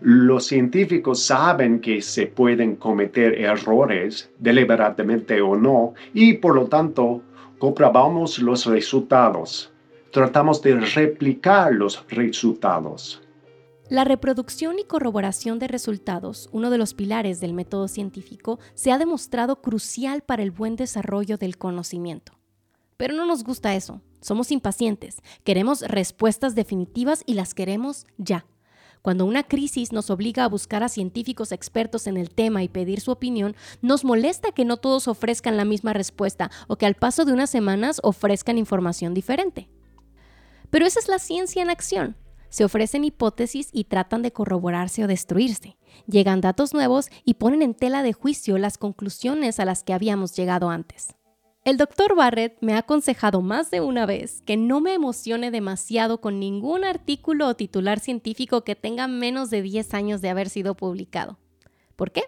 Los 0.00 0.46
científicos 0.46 1.22
saben 1.22 1.80
que 1.80 2.00
se 2.00 2.26
pueden 2.26 2.76
cometer 2.76 3.38
errores, 3.40 4.30
deliberadamente 4.38 5.42
o 5.42 5.56
no, 5.56 5.94
y 6.14 6.34
por 6.34 6.54
lo 6.54 6.66
tanto 6.66 7.22
comprobamos 7.58 8.38
los 8.38 8.64
resultados 8.66 9.72
tratamos 10.10 10.62
de 10.62 10.78
replicar 10.80 11.72
los 11.72 12.04
resultados. 12.08 13.22
La 13.88 14.04
reproducción 14.04 14.78
y 14.78 14.84
corroboración 14.84 15.58
de 15.58 15.68
resultados, 15.68 16.48
uno 16.52 16.70
de 16.70 16.78
los 16.78 16.92
pilares 16.92 17.40
del 17.40 17.54
método 17.54 17.88
científico, 17.88 18.58
se 18.74 18.92
ha 18.92 18.98
demostrado 18.98 19.62
crucial 19.62 20.22
para 20.22 20.42
el 20.42 20.50
buen 20.50 20.76
desarrollo 20.76 21.38
del 21.38 21.56
conocimiento. 21.56 22.32
Pero 22.98 23.14
no 23.14 23.24
nos 23.24 23.44
gusta 23.44 23.74
eso, 23.74 24.02
somos 24.20 24.50
impacientes, 24.52 25.22
queremos 25.44 25.82
respuestas 25.82 26.54
definitivas 26.54 27.22
y 27.26 27.34
las 27.34 27.54
queremos 27.54 28.06
ya. 28.16 28.46
Cuando 29.02 29.24
una 29.24 29.44
crisis 29.44 29.92
nos 29.92 30.10
obliga 30.10 30.44
a 30.44 30.48
buscar 30.48 30.82
a 30.82 30.88
científicos 30.88 31.52
expertos 31.52 32.06
en 32.06 32.16
el 32.16 32.30
tema 32.30 32.62
y 32.62 32.68
pedir 32.68 33.00
su 33.00 33.10
opinión, 33.10 33.54
nos 33.80 34.04
molesta 34.04 34.52
que 34.52 34.64
no 34.64 34.76
todos 34.76 35.08
ofrezcan 35.08 35.56
la 35.56 35.64
misma 35.64 35.92
respuesta 35.92 36.50
o 36.66 36.76
que 36.76 36.86
al 36.86 36.94
paso 36.94 37.24
de 37.24 37.32
unas 37.32 37.50
semanas 37.50 38.00
ofrezcan 38.02 38.58
información 38.58 39.14
diferente. 39.14 39.68
Pero 40.70 40.86
esa 40.86 41.00
es 41.00 41.08
la 41.08 41.18
ciencia 41.18 41.62
en 41.62 41.70
acción. 41.70 42.16
Se 42.50 42.64
ofrecen 42.64 43.04
hipótesis 43.04 43.68
y 43.72 43.84
tratan 43.84 44.22
de 44.22 44.32
corroborarse 44.32 45.04
o 45.04 45.06
destruirse. 45.06 45.76
Llegan 46.06 46.40
datos 46.40 46.72
nuevos 46.72 47.08
y 47.24 47.34
ponen 47.34 47.62
en 47.62 47.74
tela 47.74 48.02
de 48.02 48.14
juicio 48.14 48.58
las 48.58 48.78
conclusiones 48.78 49.60
a 49.60 49.64
las 49.64 49.84
que 49.84 49.92
habíamos 49.92 50.34
llegado 50.34 50.70
antes. 50.70 51.17
El 51.68 51.76
doctor 51.76 52.16
Barrett 52.16 52.56
me 52.62 52.72
ha 52.72 52.78
aconsejado 52.78 53.42
más 53.42 53.70
de 53.70 53.82
una 53.82 54.06
vez 54.06 54.40
que 54.46 54.56
no 54.56 54.80
me 54.80 54.94
emocione 54.94 55.50
demasiado 55.50 56.18
con 56.18 56.40
ningún 56.40 56.82
artículo 56.82 57.46
o 57.46 57.56
titular 57.56 58.00
científico 58.00 58.64
que 58.64 58.74
tenga 58.74 59.06
menos 59.06 59.50
de 59.50 59.60
10 59.60 59.92
años 59.92 60.22
de 60.22 60.30
haber 60.30 60.48
sido 60.48 60.74
publicado. 60.74 61.38
¿Por 61.94 62.10
qué? 62.10 62.22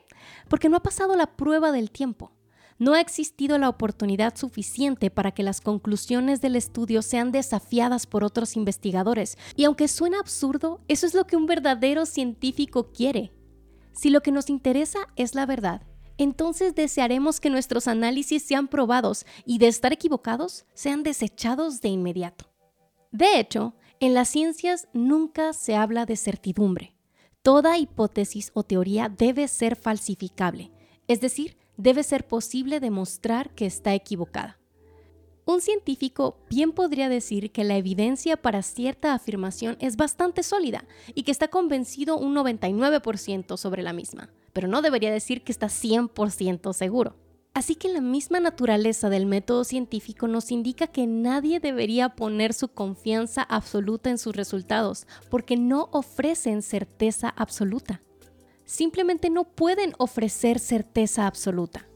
Porque 0.48 0.68
no 0.68 0.76
ha 0.76 0.82
pasado 0.82 1.16
la 1.16 1.38
prueba 1.38 1.72
del 1.72 1.90
tiempo 1.90 2.32
no 2.78 2.92
ha 2.94 3.00
existido 3.00 3.56
la 3.58 3.68
oportunidad 3.70 4.36
suficiente 4.36 5.10
para 5.10 5.32
que 5.32 5.42
las 5.42 5.60
conclusiones 5.60 6.40
del 6.40 6.56
estudio 6.56 7.02
sean 7.02 7.30
desafiadas 7.30 8.06
por 8.06 8.24
otros 8.24 8.56
investigadores. 8.56 9.36
Y 9.54 9.64
aunque 9.64 9.86
suena 9.86 10.18
absurdo, 10.18 10.80
eso 10.88 11.06
es 11.06 11.12
lo 11.12 11.26
que 11.26 11.36
un 11.36 11.44
verdadero 11.44 12.06
científico 12.06 12.90
quiere. 12.90 13.32
Si 13.92 14.08
lo 14.08 14.22
que 14.22 14.32
nos 14.32 14.48
interesa 14.48 15.00
es 15.16 15.34
la 15.34 15.44
verdad, 15.44 15.82
entonces 16.22 16.74
desearemos 16.74 17.40
que 17.40 17.48
nuestros 17.48 17.88
análisis 17.88 18.42
sean 18.42 18.68
probados 18.68 19.24
y 19.46 19.56
de 19.56 19.68
estar 19.68 19.90
equivocados 19.90 20.66
sean 20.74 21.02
desechados 21.02 21.80
de 21.80 21.88
inmediato. 21.88 22.44
De 23.10 23.40
hecho, 23.40 23.74
en 24.00 24.12
las 24.12 24.28
ciencias 24.28 24.86
nunca 24.92 25.54
se 25.54 25.76
habla 25.76 26.04
de 26.04 26.16
certidumbre. 26.16 26.94
Toda 27.40 27.78
hipótesis 27.78 28.50
o 28.52 28.64
teoría 28.64 29.08
debe 29.08 29.48
ser 29.48 29.76
falsificable, 29.76 30.70
es 31.08 31.22
decir, 31.22 31.56
debe 31.78 32.02
ser 32.02 32.28
posible 32.28 32.80
demostrar 32.80 33.54
que 33.54 33.64
está 33.64 33.94
equivocada. 33.94 34.58
Un 35.46 35.62
científico 35.62 36.36
bien 36.50 36.72
podría 36.72 37.08
decir 37.08 37.50
que 37.50 37.64
la 37.64 37.78
evidencia 37.78 38.36
para 38.36 38.62
cierta 38.62 39.14
afirmación 39.14 39.78
es 39.80 39.96
bastante 39.96 40.42
sólida 40.42 40.84
y 41.14 41.22
que 41.22 41.30
está 41.30 41.48
convencido 41.48 42.18
un 42.18 42.34
99% 42.36 43.56
sobre 43.56 43.82
la 43.82 43.94
misma, 43.94 44.30
pero 44.52 44.68
no 44.68 44.82
debería 44.82 45.12
decir 45.12 45.42
que 45.42 45.52
está 45.52 45.66
100% 45.68 46.72
seguro. 46.72 47.16
Así 47.52 47.74
que 47.74 47.88
la 47.88 48.00
misma 48.00 48.38
naturaleza 48.38 49.10
del 49.10 49.26
método 49.26 49.64
científico 49.64 50.28
nos 50.28 50.52
indica 50.52 50.86
que 50.86 51.06
nadie 51.06 51.58
debería 51.58 52.10
poner 52.10 52.54
su 52.54 52.68
confianza 52.68 53.42
absoluta 53.42 54.08
en 54.08 54.18
sus 54.18 54.36
resultados, 54.36 55.06
porque 55.30 55.56
no 55.56 55.88
ofrecen 55.92 56.62
certeza 56.62 57.28
absoluta. 57.28 58.02
Simplemente 58.64 59.30
no 59.30 59.44
pueden 59.44 59.94
ofrecer 59.98 60.60
certeza 60.60 61.26
absoluta. 61.26 61.88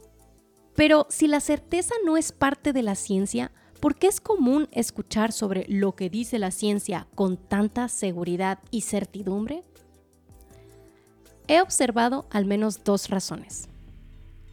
Pero 0.74 1.06
si 1.08 1.28
la 1.28 1.38
certeza 1.38 1.94
no 2.04 2.16
es 2.16 2.32
parte 2.32 2.72
de 2.72 2.82
la 2.82 2.96
ciencia, 2.96 3.52
¿por 3.80 3.94
qué 3.94 4.08
es 4.08 4.20
común 4.20 4.68
escuchar 4.72 5.30
sobre 5.30 5.66
lo 5.68 5.94
que 5.94 6.10
dice 6.10 6.40
la 6.40 6.50
ciencia 6.50 7.06
con 7.14 7.36
tanta 7.36 7.88
seguridad 7.88 8.58
y 8.72 8.80
certidumbre? 8.80 9.62
He 11.46 11.60
observado 11.60 12.26
al 12.30 12.46
menos 12.46 12.84
dos 12.84 13.10
razones. 13.10 13.68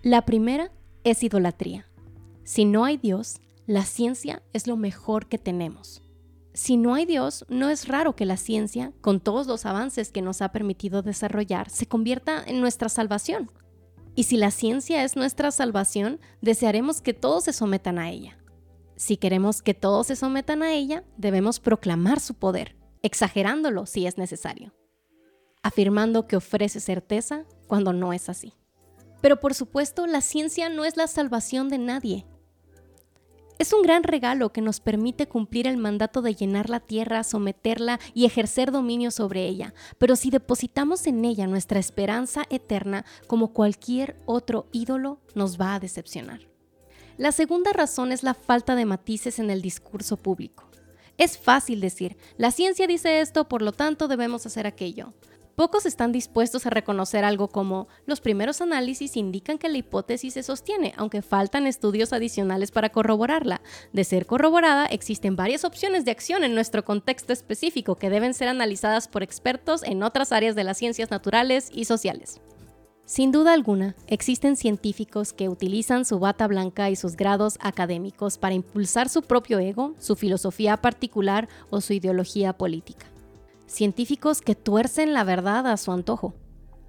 La 0.01 0.23
primera 0.23 0.71
es 1.03 1.23
idolatría. 1.23 1.87
Si 2.43 2.65
no 2.65 2.83
hay 2.83 2.97
Dios, 2.97 3.39
la 3.65 3.85
ciencia 3.85 4.41
es 4.51 4.67
lo 4.67 4.75
mejor 4.75 5.27
que 5.27 5.37
tenemos. 5.37 6.01
Si 6.53 6.75
no 6.75 6.93
hay 6.93 7.05
Dios, 7.05 7.45
no 7.47 7.69
es 7.69 7.87
raro 7.87 8.17
que 8.17 8.25
la 8.25 8.35
ciencia, 8.35 8.91
con 8.99 9.21
todos 9.21 9.47
los 9.47 9.65
avances 9.65 10.11
que 10.11 10.21
nos 10.21 10.41
ha 10.41 10.51
permitido 10.51 11.01
desarrollar, 11.01 11.69
se 11.69 11.85
convierta 11.85 12.43
en 12.45 12.59
nuestra 12.59 12.89
salvación. 12.89 13.49
Y 14.13 14.23
si 14.23 14.35
la 14.35 14.51
ciencia 14.51 15.05
es 15.05 15.15
nuestra 15.15 15.51
salvación, 15.51 16.19
desearemos 16.41 16.99
que 16.99 17.13
todos 17.13 17.45
se 17.45 17.53
sometan 17.53 17.99
a 17.99 18.09
ella. 18.09 18.37
Si 18.97 19.15
queremos 19.15 19.61
que 19.61 19.73
todos 19.73 20.07
se 20.07 20.17
sometan 20.17 20.61
a 20.61 20.73
ella, 20.73 21.05
debemos 21.15 21.61
proclamar 21.61 22.19
su 22.19 22.33
poder, 22.33 22.75
exagerándolo 23.01 23.85
si 23.85 24.05
es 24.05 24.17
necesario, 24.17 24.73
afirmando 25.63 26.27
que 26.27 26.35
ofrece 26.35 26.79
certeza 26.79 27.45
cuando 27.67 27.93
no 27.93 28.13
es 28.13 28.29
así. 28.29 28.53
Pero 29.21 29.39
por 29.39 29.53
supuesto, 29.53 30.07
la 30.07 30.21
ciencia 30.21 30.69
no 30.69 30.85
es 30.85 30.97
la 30.97 31.07
salvación 31.07 31.69
de 31.69 31.77
nadie. 31.77 32.25
Es 33.59 33.73
un 33.73 33.83
gran 33.83 34.01
regalo 34.01 34.51
que 34.51 34.61
nos 34.61 34.79
permite 34.79 35.27
cumplir 35.27 35.67
el 35.67 35.77
mandato 35.77 36.23
de 36.23 36.33
llenar 36.33 36.71
la 36.71 36.79
tierra, 36.79 37.23
someterla 37.23 37.99
y 38.15 38.25
ejercer 38.25 38.71
dominio 38.71 39.11
sobre 39.11 39.45
ella, 39.45 39.75
pero 39.99 40.15
si 40.15 40.31
depositamos 40.31 41.05
en 41.05 41.23
ella 41.23 41.45
nuestra 41.45 41.79
esperanza 41.79 42.43
eterna, 42.49 43.05
como 43.27 43.53
cualquier 43.53 44.19
otro 44.25 44.65
ídolo, 44.71 45.19
nos 45.35 45.61
va 45.61 45.75
a 45.75 45.79
decepcionar. 45.79 46.39
La 47.17 47.31
segunda 47.31 47.71
razón 47.71 48.11
es 48.11 48.23
la 48.23 48.33
falta 48.33 48.73
de 48.73 48.85
matices 48.85 49.37
en 49.37 49.51
el 49.51 49.61
discurso 49.61 50.17
público. 50.17 50.63
Es 51.19 51.37
fácil 51.37 51.81
decir, 51.81 52.17
la 52.37 52.49
ciencia 52.49 52.87
dice 52.87 53.21
esto, 53.21 53.47
por 53.47 53.61
lo 53.61 53.73
tanto 53.73 54.07
debemos 54.07 54.43
hacer 54.47 54.65
aquello. 54.65 55.13
Pocos 55.55 55.85
están 55.85 56.13
dispuestos 56.13 56.65
a 56.65 56.69
reconocer 56.69 57.25
algo 57.25 57.49
como 57.49 57.87
los 58.05 58.21
primeros 58.21 58.61
análisis 58.61 59.17
indican 59.17 59.57
que 59.57 59.67
la 59.67 59.77
hipótesis 59.77 60.33
se 60.33 60.43
sostiene, 60.43 60.93
aunque 60.95 61.21
faltan 61.21 61.67
estudios 61.67 62.13
adicionales 62.13 62.71
para 62.71 62.89
corroborarla. 62.89 63.61
De 63.91 64.05
ser 64.05 64.25
corroborada, 64.25 64.85
existen 64.85 65.35
varias 65.35 65.65
opciones 65.65 66.05
de 66.05 66.11
acción 66.11 66.45
en 66.45 66.55
nuestro 66.55 66.85
contexto 66.85 67.33
específico 67.33 67.95
que 67.95 68.09
deben 68.09 68.33
ser 68.33 68.47
analizadas 68.47 69.09
por 69.09 69.23
expertos 69.23 69.83
en 69.83 70.03
otras 70.03 70.31
áreas 70.31 70.55
de 70.55 70.63
las 70.63 70.77
ciencias 70.77 71.11
naturales 71.11 71.69
y 71.73 71.85
sociales. 71.85 72.39
Sin 73.03 73.33
duda 73.33 73.51
alguna, 73.51 73.97
existen 74.07 74.55
científicos 74.55 75.33
que 75.33 75.49
utilizan 75.49 76.05
su 76.05 76.19
bata 76.19 76.47
blanca 76.47 76.89
y 76.89 76.95
sus 76.95 77.17
grados 77.17 77.57
académicos 77.59 78.37
para 78.37 78.55
impulsar 78.55 79.09
su 79.09 79.21
propio 79.21 79.59
ego, 79.59 79.95
su 79.99 80.15
filosofía 80.15 80.77
particular 80.77 81.49
o 81.69 81.81
su 81.81 81.91
ideología 81.91 82.53
política 82.53 83.10
científicos 83.71 84.41
que 84.41 84.55
tuercen 84.55 85.13
la 85.13 85.23
verdad 85.23 85.67
a 85.67 85.77
su 85.77 85.91
antojo. 85.91 86.35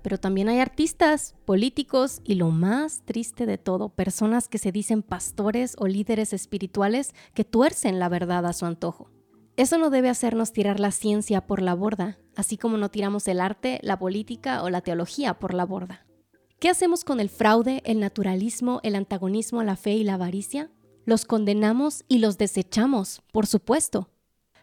Pero 0.03 0.19
también 0.19 0.49
hay 0.49 0.59
artistas, 0.59 1.37
políticos 1.45 2.21
y 2.25 2.35
lo 2.35 2.51
más 2.51 3.03
triste 3.05 3.47
de 3.47 3.57
todo, 3.57 3.89
personas 3.89 4.49
que 4.49 4.59
se 4.59 4.73
dicen 4.73 5.03
pastores 5.03 5.77
o 5.79 5.87
líderes 5.87 6.33
espirituales 6.33 7.14
que 7.35 7.45
tuercen 7.45 7.99
la 7.99 8.09
verdad 8.09 8.45
a 8.47 8.53
su 8.53 8.66
antojo. 8.66 9.11
Eso 9.57 9.79
no 9.79 9.90
debe 9.90 10.09
hacernos 10.09 10.53
tirar 10.53 10.81
la 10.81 10.90
ciencia 10.90 11.47
por 11.47 11.62
la 11.62 11.75
borda, 11.75 12.18
así 12.35 12.57
como 12.57 12.79
no 12.79 12.90
tiramos 12.90 13.29
el 13.29 13.40
arte, 13.40 13.79
la 13.83 13.99
política 13.99 14.62
o 14.62 14.71
la 14.71 14.81
teología 14.81 15.35
por 15.35 15.55
la 15.55 15.64
borda. 15.64 16.07
¿Qué 16.59 16.68
hacemos 16.68 17.05
con 17.05 17.21
el 17.21 17.29
fraude, 17.29 17.83
el 17.85 18.01
naturalismo, 18.01 18.81
el 18.83 18.97
antagonismo 18.97 19.61
a 19.61 19.64
la 19.64 19.77
fe 19.77 19.92
y 19.92 20.05
la 20.05 20.14
avaricia? 20.14 20.71
Los 21.05 21.25
condenamos 21.27 22.05
y 22.09 22.18
los 22.18 22.38
desechamos, 22.38 23.23
por 23.33 23.47
supuesto, 23.47 24.12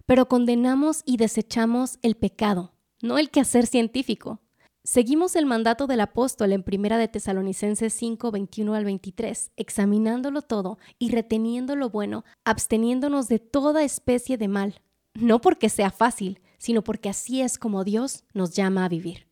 pero 0.09 0.27
condenamos 0.27 1.03
y 1.05 1.17
desechamos 1.17 1.99
el 2.01 2.15
pecado, 2.15 2.73
no 2.99 3.19
el 3.19 3.29
quehacer 3.29 3.67
científico. 3.67 4.39
Seguimos 4.83 5.35
el 5.35 5.45
mandato 5.45 5.85
del 5.85 6.01
apóstol 6.01 6.51
en 6.51 6.63
Primera 6.63 6.97
de 6.97 7.07
Tesalonicenses 7.07 7.93
5, 7.93 8.31
21 8.31 8.73
al 8.73 8.85
23, 8.85 9.51
examinándolo 9.55 10.41
todo 10.41 10.79
y 10.97 11.11
reteniendo 11.11 11.75
lo 11.75 11.91
bueno, 11.91 12.25
absteniéndonos 12.43 13.27
de 13.27 13.37
toda 13.37 13.83
especie 13.83 14.39
de 14.39 14.47
mal, 14.47 14.81
no 15.13 15.41
porque 15.41 15.69
sea 15.69 15.91
fácil, 15.91 16.39
sino 16.57 16.83
porque 16.83 17.09
así 17.09 17.41
es 17.41 17.59
como 17.59 17.83
Dios 17.83 18.23
nos 18.33 18.55
llama 18.55 18.85
a 18.85 18.89
vivir. 18.89 19.27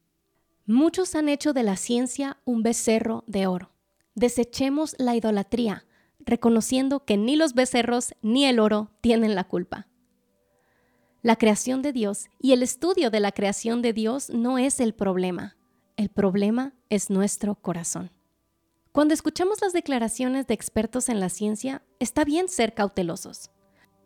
Muchos 0.67 1.15
han 1.15 1.27
hecho 1.27 1.53
de 1.53 1.63
la 1.63 1.75
ciencia 1.75 2.37
un 2.45 2.61
becerro 2.61 3.23
de 3.25 3.47
oro. 3.47 3.71
Desechemos 4.13 4.95
la 4.99 5.15
idolatría, 5.15 5.87
reconociendo 6.19 7.03
que 7.03 7.17
ni 7.17 7.35
los 7.35 7.55
becerros 7.55 8.13
ni 8.21 8.45
el 8.45 8.59
oro 8.59 8.91
tienen 9.01 9.33
la 9.33 9.45
culpa. 9.45 9.87
La 11.23 11.36
creación 11.36 11.82
de 11.82 11.93
Dios 11.93 12.27
y 12.39 12.53
el 12.53 12.62
estudio 12.62 13.10
de 13.10 13.19
la 13.19 13.32
creación 13.32 13.82
de 13.82 13.91
Dios 13.91 14.30
no 14.30 14.60
es 14.60 14.80
el 14.80 14.93
problema. 14.93 15.58
El 15.95 16.10
problema 16.10 16.73
es 16.89 17.10
nuestro 17.10 17.56
corazón. 17.56 18.12
Cuando 18.91 19.15
escuchamos 19.15 19.60
las 19.62 19.73
declaraciones 19.73 20.45
de 20.45 20.53
expertos 20.53 21.10
en 21.10 21.19
la 21.19 21.30
ciencia, 21.30 21.82
está 21.99 22.23
bien 22.23 22.47
ser 22.47 22.75
cautelosos. 22.75 23.49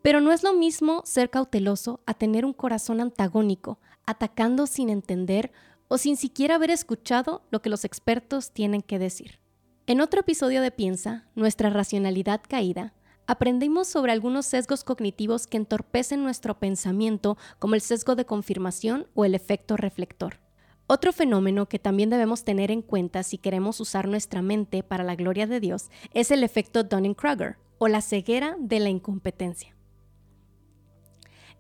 Pero 0.02 0.22
no 0.22 0.32
es 0.32 0.42
lo 0.42 0.54
mismo 0.54 1.02
ser 1.06 1.30
cauteloso 1.30 2.00
a 2.06 2.14
tener 2.14 2.46
un 2.46 2.54
corazón 2.54 3.02
antagónico, 3.02 3.80
atacando 4.06 4.66
sin 4.66 4.90
entender 4.90 5.52
o 5.90 5.98
sin 5.98 6.16
siquiera 6.16 6.56
haber 6.56 6.72
escuchado 6.72 7.44
lo 7.52 7.62
que 7.62 7.70
los 7.70 7.84
expertos 7.84 8.52
tienen 8.52 8.82
que 8.82 9.00
decir. 9.00 9.42
En 9.86 10.00
otro 10.00 10.22
episodio 10.22 10.62
de 10.62 10.72
Piensa, 10.72 11.26
nuestra 11.36 11.70
racionalidad 11.70 12.42
caída, 12.48 12.94
aprendimos 13.32 13.88
sobre 13.88 14.12
algunos 14.12 14.46
sesgos 14.46 14.84
cognitivos 14.84 15.48
que 15.48 15.56
entorpecen 15.56 16.22
nuestro 16.22 16.60
pensamiento, 16.60 17.38
como 17.60 17.76
el 17.76 17.82
sesgo 17.82 18.16
de 18.16 18.26
confirmación 18.26 19.08
o 19.14 19.24
el 19.24 19.36
efecto 19.36 19.78
reflector. 19.78 20.42
Otro 20.86 21.14
fenómeno 21.14 21.70
que 21.70 21.80
también 21.80 22.10
debemos 22.10 22.44
tener 22.44 22.72
en 22.72 22.82
cuenta 22.82 23.24
si 23.24 23.38
queremos 23.38 23.80
usar 23.80 24.10
nuestra 24.10 24.42
mente 24.42 24.84
para 24.84 25.06
la 25.06 25.16
gloria 25.16 25.48
de 25.48 25.62
Dios 25.62 25.92
es 26.14 26.30
el 26.30 26.44
efecto 26.44 26.84
Dunning-Kruger 26.84 27.56
o 27.78 27.88
la 27.88 28.02
ceguera 28.02 28.58
de 28.60 28.82
la 28.82 28.90
incompetencia. 28.90 29.78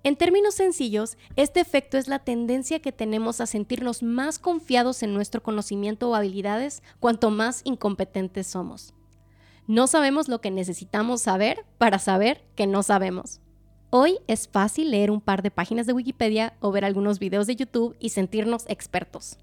En 0.03 0.17
términos 0.17 0.55
sencillos, 0.55 1.17
este 1.37 1.61
efecto 1.61 1.97
es 1.97 2.09
la 2.09 2.19
tendencia 2.19 2.81
que 2.81 2.91
tenemos 2.91 3.39
a 3.39 3.45
sentirnos 3.45 4.03
más 4.03 4.39
confiados 4.39 5.03
en 5.03 5.13
nuestro 5.13 5.41
conocimiento 5.41 6.09
o 6.09 6.15
habilidades 6.15 6.83
cuanto 6.99 7.31
más 7.31 7.61
incompetentes 7.63 8.47
somos. 8.47 8.93
No 9.71 9.87
sabemos 9.87 10.27
lo 10.27 10.41
que 10.41 10.51
necesitamos 10.51 11.21
saber 11.21 11.65
para 11.77 11.97
saber 11.97 12.43
que 12.55 12.67
no 12.67 12.83
sabemos. 12.83 13.39
Hoy 13.89 14.17
es 14.27 14.49
fácil 14.49 14.91
leer 14.91 15.09
un 15.09 15.21
par 15.21 15.43
de 15.43 15.49
páginas 15.49 15.87
de 15.87 15.93
Wikipedia 15.93 16.57
o 16.59 16.73
ver 16.73 16.83
algunos 16.83 17.19
videos 17.19 17.47
de 17.47 17.55
YouTube 17.55 17.95
y 17.97 18.09
sentirnos 18.09 18.65
expertos. 18.67 19.37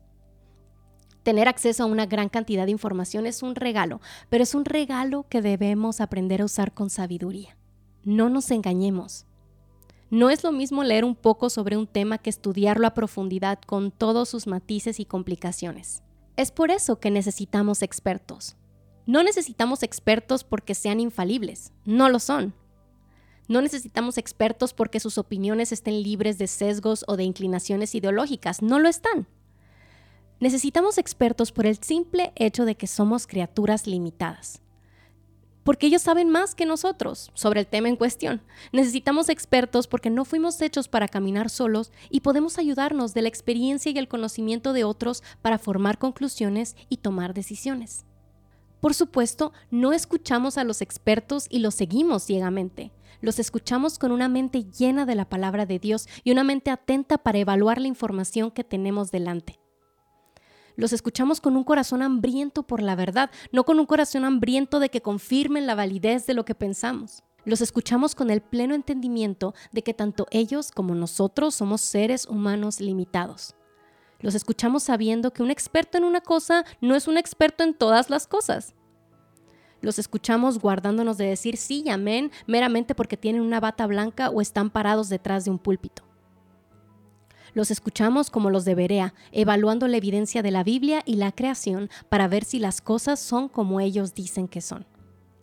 Tener 1.23 1.49
acceso 1.49 1.83
a 1.83 1.87
una 1.87 2.05
gran 2.05 2.29
cantidad 2.29 2.67
de 2.67 2.73
información 2.73 3.25
es 3.25 3.43
un 3.43 3.55
regalo, 3.55 4.03
pero 4.29 4.43
es 4.43 4.55
un 4.55 4.67
regalo 4.67 5.25
que 5.31 5.41
debemos 5.41 5.99
aprender 5.99 6.43
a 6.43 6.45
usar 6.45 6.75
con 6.75 6.91
sabiduría. 6.91 7.57
No 8.05 8.29
nos 8.29 8.51
engañemos. 8.51 9.25
No 10.11 10.29
es 10.29 10.45
lo 10.45 10.53
mismo 10.53 10.85
leer 10.85 11.07
un 11.07 11.17
poco 11.17 11.49
sobre 11.49 11.79
un 11.79 11.87
tema 11.87 12.19
que 12.19 12.29
estudiarlo 12.29 12.87
a 12.87 12.93
profundidad 12.93 13.61
con 13.67 13.91
todos 13.91 14.29
sus 14.29 14.47
matices 14.47 15.01
y 15.01 15.07
complicaciones. 15.07 16.03
Es 16.37 16.51
por 16.51 16.71
eso 16.71 17.01
que 17.01 17.11
necesitamos 17.11 17.81
expertos. 17.81 18.59
No 19.09 19.23
necesitamos 19.23 19.83
expertos 19.83 20.45
porque 20.45 20.75
sean 20.75 21.01
infalibles, 21.01 21.73
no 21.87 22.11
lo 22.11 22.19
son. 22.19 22.53
No 23.49 23.63
necesitamos 23.63 24.19
expertos 24.19 24.75
porque 24.75 25.01
sus 25.01 25.17
opiniones 25.17 25.73
estén 25.73 26.03
libres 26.03 26.37
de 26.37 26.47
sesgos 26.47 27.07
o 27.09 27.17
de 27.17 27.25
inclinaciones 27.25 27.95
ideológicas, 27.95 28.61
no 28.61 28.79
lo 28.79 28.87
están. 28.87 29.27
Necesitamos 30.41 30.99
expertos 30.99 31.53
por 31.53 31.65
el 31.65 31.79
simple 31.79 32.35
hecho 32.37 32.67
de 32.67 32.75
que 32.75 32.87
somos 32.87 33.27
criaturas 33.27 33.87
limitadas. 33.87 34.61
Porque 35.65 35.87
ellos 35.87 36.03
saben 36.03 36.29
más 36.29 36.55
que 36.55 36.67
nosotros 36.67 37.31
sobre 37.33 37.61
el 37.61 37.67
tema 37.67 37.89
en 37.89 37.97
cuestión. 37.97 38.43
Necesitamos 38.73 39.31
expertos 39.31 39.89
porque 39.89 40.11
no 40.11 40.27
fuimos 40.27 40.61
hechos 40.61 40.87
para 40.87 41.09
caminar 41.09 41.49
solos 41.49 41.93
y 42.11 42.21
podemos 42.21 42.59
ayudarnos 42.59 43.15
de 43.15 43.23
la 43.23 43.29
experiencia 43.29 43.91
y 43.91 43.97
el 43.97 44.07
conocimiento 44.07 44.75
de 44.75 44.85
otros 44.85 45.23
para 45.41 45.59
formar 45.59 45.97
conclusiones 45.97 46.77
y 46.91 46.99
tomar 46.99 47.33
decisiones. 47.33 48.05
Por 48.81 48.95
supuesto, 48.95 49.53
no 49.71 49.93
escuchamos 49.93 50.57
a 50.59 50.65
los 50.65 50.83
expertos 50.83 51.47
y 51.51 51.59
los 51.59 51.75
seguimos 51.75 52.25
ciegamente. 52.25 52.93
Los 53.21 53.39
escuchamos 53.41 53.99
con 53.99 54.13
una 54.13 54.29
mente 54.29 54.65
llena 54.65 55.05
de 55.05 55.17
la 55.17 55.29
palabra 55.29 55.67
de 55.67 55.81
Dios 55.81 56.07
y 56.23 56.31
una 56.31 56.45
mente 56.45 56.71
atenta 56.71 57.19
para 57.19 57.39
evaluar 57.39 57.81
la 57.81 57.89
información 57.89 58.53
que 58.53 58.63
tenemos 58.63 59.11
delante. 59.11 59.59
Los 60.77 60.93
escuchamos 60.93 61.41
con 61.41 61.57
un 61.57 61.65
corazón 61.65 62.03
hambriento 62.03 62.63
por 62.63 62.81
la 62.81 62.95
verdad, 62.95 63.33
no 63.51 63.65
con 63.65 63.81
un 63.81 63.87
corazón 63.87 64.25
hambriento 64.25 64.79
de 64.79 64.91
que 64.91 65.03
confirmen 65.03 65.67
la 65.67 65.75
validez 65.75 66.27
de 66.27 66.35
lo 66.35 66.45
que 66.45 66.55
pensamos. 66.55 67.25
Los 67.45 67.61
escuchamos 67.61 68.15
con 68.15 68.31
el 68.31 68.43
pleno 68.43 68.77
entendimiento 68.77 69.55
de 69.73 69.83
que 69.83 69.95
tanto 69.95 70.29
ellos 70.31 70.71
como 70.71 70.95
nosotros 70.95 71.57
somos 71.57 71.81
seres 71.81 72.27
humanos 72.27 72.79
limitados. 72.79 73.57
Los 74.21 74.35
escuchamos 74.35 74.83
sabiendo 74.83 75.33
que 75.33 75.43
un 75.43 75.51
experto 75.51 75.97
en 75.97 76.05
una 76.05 76.21
cosa 76.21 76.65
no 76.81 76.97
es 76.97 77.07
un 77.07 77.17
experto 77.17 77.63
en 77.63 77.75
todas 77.75 78.11
las 78.11 78.27
cosas. 78.27 78.75
Los 79.81 79.99
escuchamos 79.99 80.59
guardándonos 80.59 81.19
de 81.19 81.27
decir 81.27 81.57
sí 81.57 81.85
y 81.87 81.91
amén 81.91 82.33
meramente 82.47 82.97
porque 82.97 83.17
tienen 83.17 83.43
una 83.43 83.61
bata 83.61 83.87
blanca 83.87 84.29
o 84.31 84.41
están 84.41 84.71
parados 84.71 85.09
detrás 85.09 85.45
de 85.45 85.53
un 85.53 85.59
púlpito. 85.59 86.03
Los 87.55 87.71
escuchamos 87.71 88.31
como 88.31 88.51
los 88.51 88.65
de 88.65 88.75
Berea, 88.75 89.15
evaluando 89.33 89.89
la 89.89 89.97
evidencia 89.97 90.43
de 90.43 90.51
la 90.51 90.65
Biblia 90.65 91.03
y 91.07 91.17
la 91.17 91.33
creación 91.33 91.89
para 92.09 92.29
ver 92.29 92.45
si 92.45 92.59
las 92.59 92.81
cosas 92.81 93.21
son 93.21 93.49
como 93.49 93.81
ellos 93.81 94.15
dicen 94.15 94.49
que 94.49 94.61
son. 94.61 94.87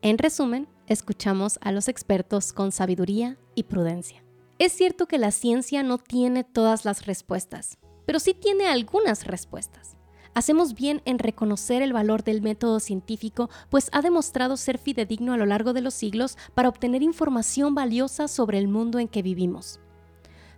En 0.02 0.18
resumen, 0.18 0.68
escuchamos 0.88 1.58
a 1.62 1.72
los 1.72 1.88
expertos 1.88 2.54
con 2.54 2.72
sabiduría 2.72 3.38
y 3.56 3.64
prudencia. 3.64 4.24
Es 4.60 4.74
cierto 4.74 5.08
que 5.08 5.18
la 5.18 5.32
ciencia 5.32 5.82
no 5.82 5.98
tiene 5.98 6.44
todas 6.44 6.86
las 6.86 7.06
respuestas, 7.06 7.78
pero 8.06 8.20
sí 8.20 8.34
tiene 8.34 8.68
algunas 8.68 9.26
respuestas. 9.26 9.96
Hacemos 10.36 10.74
bien 10.74 11.02
en 11.06 11.18
reconocer 11.18 11.82
el 11.82 11.94
valor 11.94 12.26
del 12.26 12.42
método 12.42 12.82
científico, 12.82 13.50
pues 13.70 13.90
ha 13.94 14.02
demostrado 14.02 14.58
ser 14.58 14.78
fidedigno 14.78 15.32
a 15.32 15.38
lo 15.38 15.46
largo 15.46 15.72
de 15.72 15.80
los 15.80 15.94
siglos 15.94 16.38
para 16.54 16.68
obtener 16.68 17.04
información 17.04 17.74
valiosa 17.74 18.28
sobre 18.28 18.58
el 18.58 18.68
mundo 18.68 19.00
en 19.00 19.08
que 19.08 19.22
vivimos. 19.22 19.80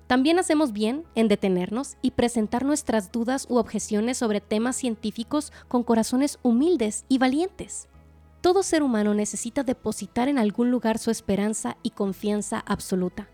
También 0.07 0.39
hacemos 0.39 0.71
bien 0.71 1.03
en 1.15 1.27
detenernos 1.27 1.97
y 2.01 2.11
presentar 2.11 2.65
nuestras 2.65 3.11
dudas 3.11 3.45
u 3.49 3.57
objeciones 3.57 4.17
sobre 4.17 4.41
temas 4.41 4.77
científicos 4.77 5.53
con 5.67 5.83
corazones 5.83 6.39
humildes 6.41 7.05
y 7.07 7.19
valientes. 7.19 7.87
Todo 8.41 8.63
ser 8.63 8.81
humano 8.81 9.13
necesita 9.13 9.63
depositar 9.63 10.29
en 10.29 10.39
algún 10.39 10.71
lugar 10.71 10.97
su 10.97 11.11
esperanza 11.11 11.77
y 11.83 11.91
confianza 11.91 12.63
absoluta. 12.65 13.29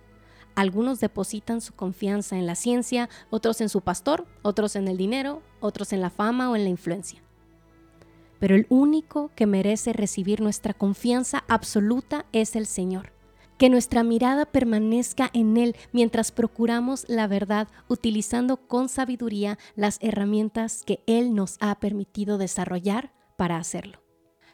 Algunos 0.55 0.99
depositan 0.99 1.61
su 1.61 1.73
confianza 1.73 2.37
en 2.37 2.45
la 2.45 2.55
ciencia, 2.55 3.09
otros 3.29 3.61
en 3.61 3.69
su 3.69 3.81
pastor, 3.81 4.27
otros 4.43 4.75
en 4.75 4.87
el 4.87 4.97
dinero, 4.97 5.41
otros 5.59 5.93
en 5.93 6.01
la 6.01 6.09
fama 6.09 6.51
o 6.51 6.55
en 6.55 6.63
la 6.63 6.69
influencia. 6.69 7.23
Pero 8.39 8.55
el 8.55 8.67
único 8.69 9.31
que 9.35 9.47
merece 9.47 9.93
recibir 9.93 10.41
nuestra 10.41 10.73
confianza 10.73 11.43
absoluta 11.47 12.25
es 12.33 12.55
el 12.55 12.65
Señor. 12.67 13.13
Que 13.57 13.69
nuestra 13.69 14.03
mirada 14.03 14.45
permanezca 14.45 15.29
en 15.33 15.57
Él 15.57 15.75
mientras 15.91 16.31
procuramos 16.31 17.05
la 17.07 17.27
verdad 17.27 17.67
utilizando 17.87 18.57
con 18.57 18.89
sabiduría 18.89 19.57
las 19.75 19.97
herramientas 20.01 20.83
que 20.85 21.03
Él 21.07 21.33
nos 21.33 21.57
ha 21.61 21.79
permitido 21.79 22.37
desarrollar 22.37 23.13
para 23.37 23.57
hacerlo. 23.57 24.02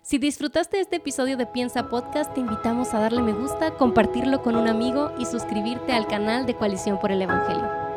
Si 0.10 0.18
disfrutaste 0.18 0.80
este 0.80 0.96
episodio 0.96 1.38
de 1.38 1.46
Piensa 1.46 1.88
Podcast, 1.88 2.34
te 2.34 2.40
invitamos 2.40 2.96
a 2.96 3.00
darle 3.00 3.22
me 3.22 3.32
gusta, 3.32 3.76
compartirlo 3.76 4.42
con 4.42 4.56
un 4.56 4.68
amigo 4.68 5.12
y 5.20 5.28
suscribirte 5.28 5.94
al 5.94 6.08
canal 6.08 6.48
de 6.48 6.56
Coalición 6.56 7.00
por 7.00 7.12
el 7.12 7.22
Evangelio. 7.22 7.89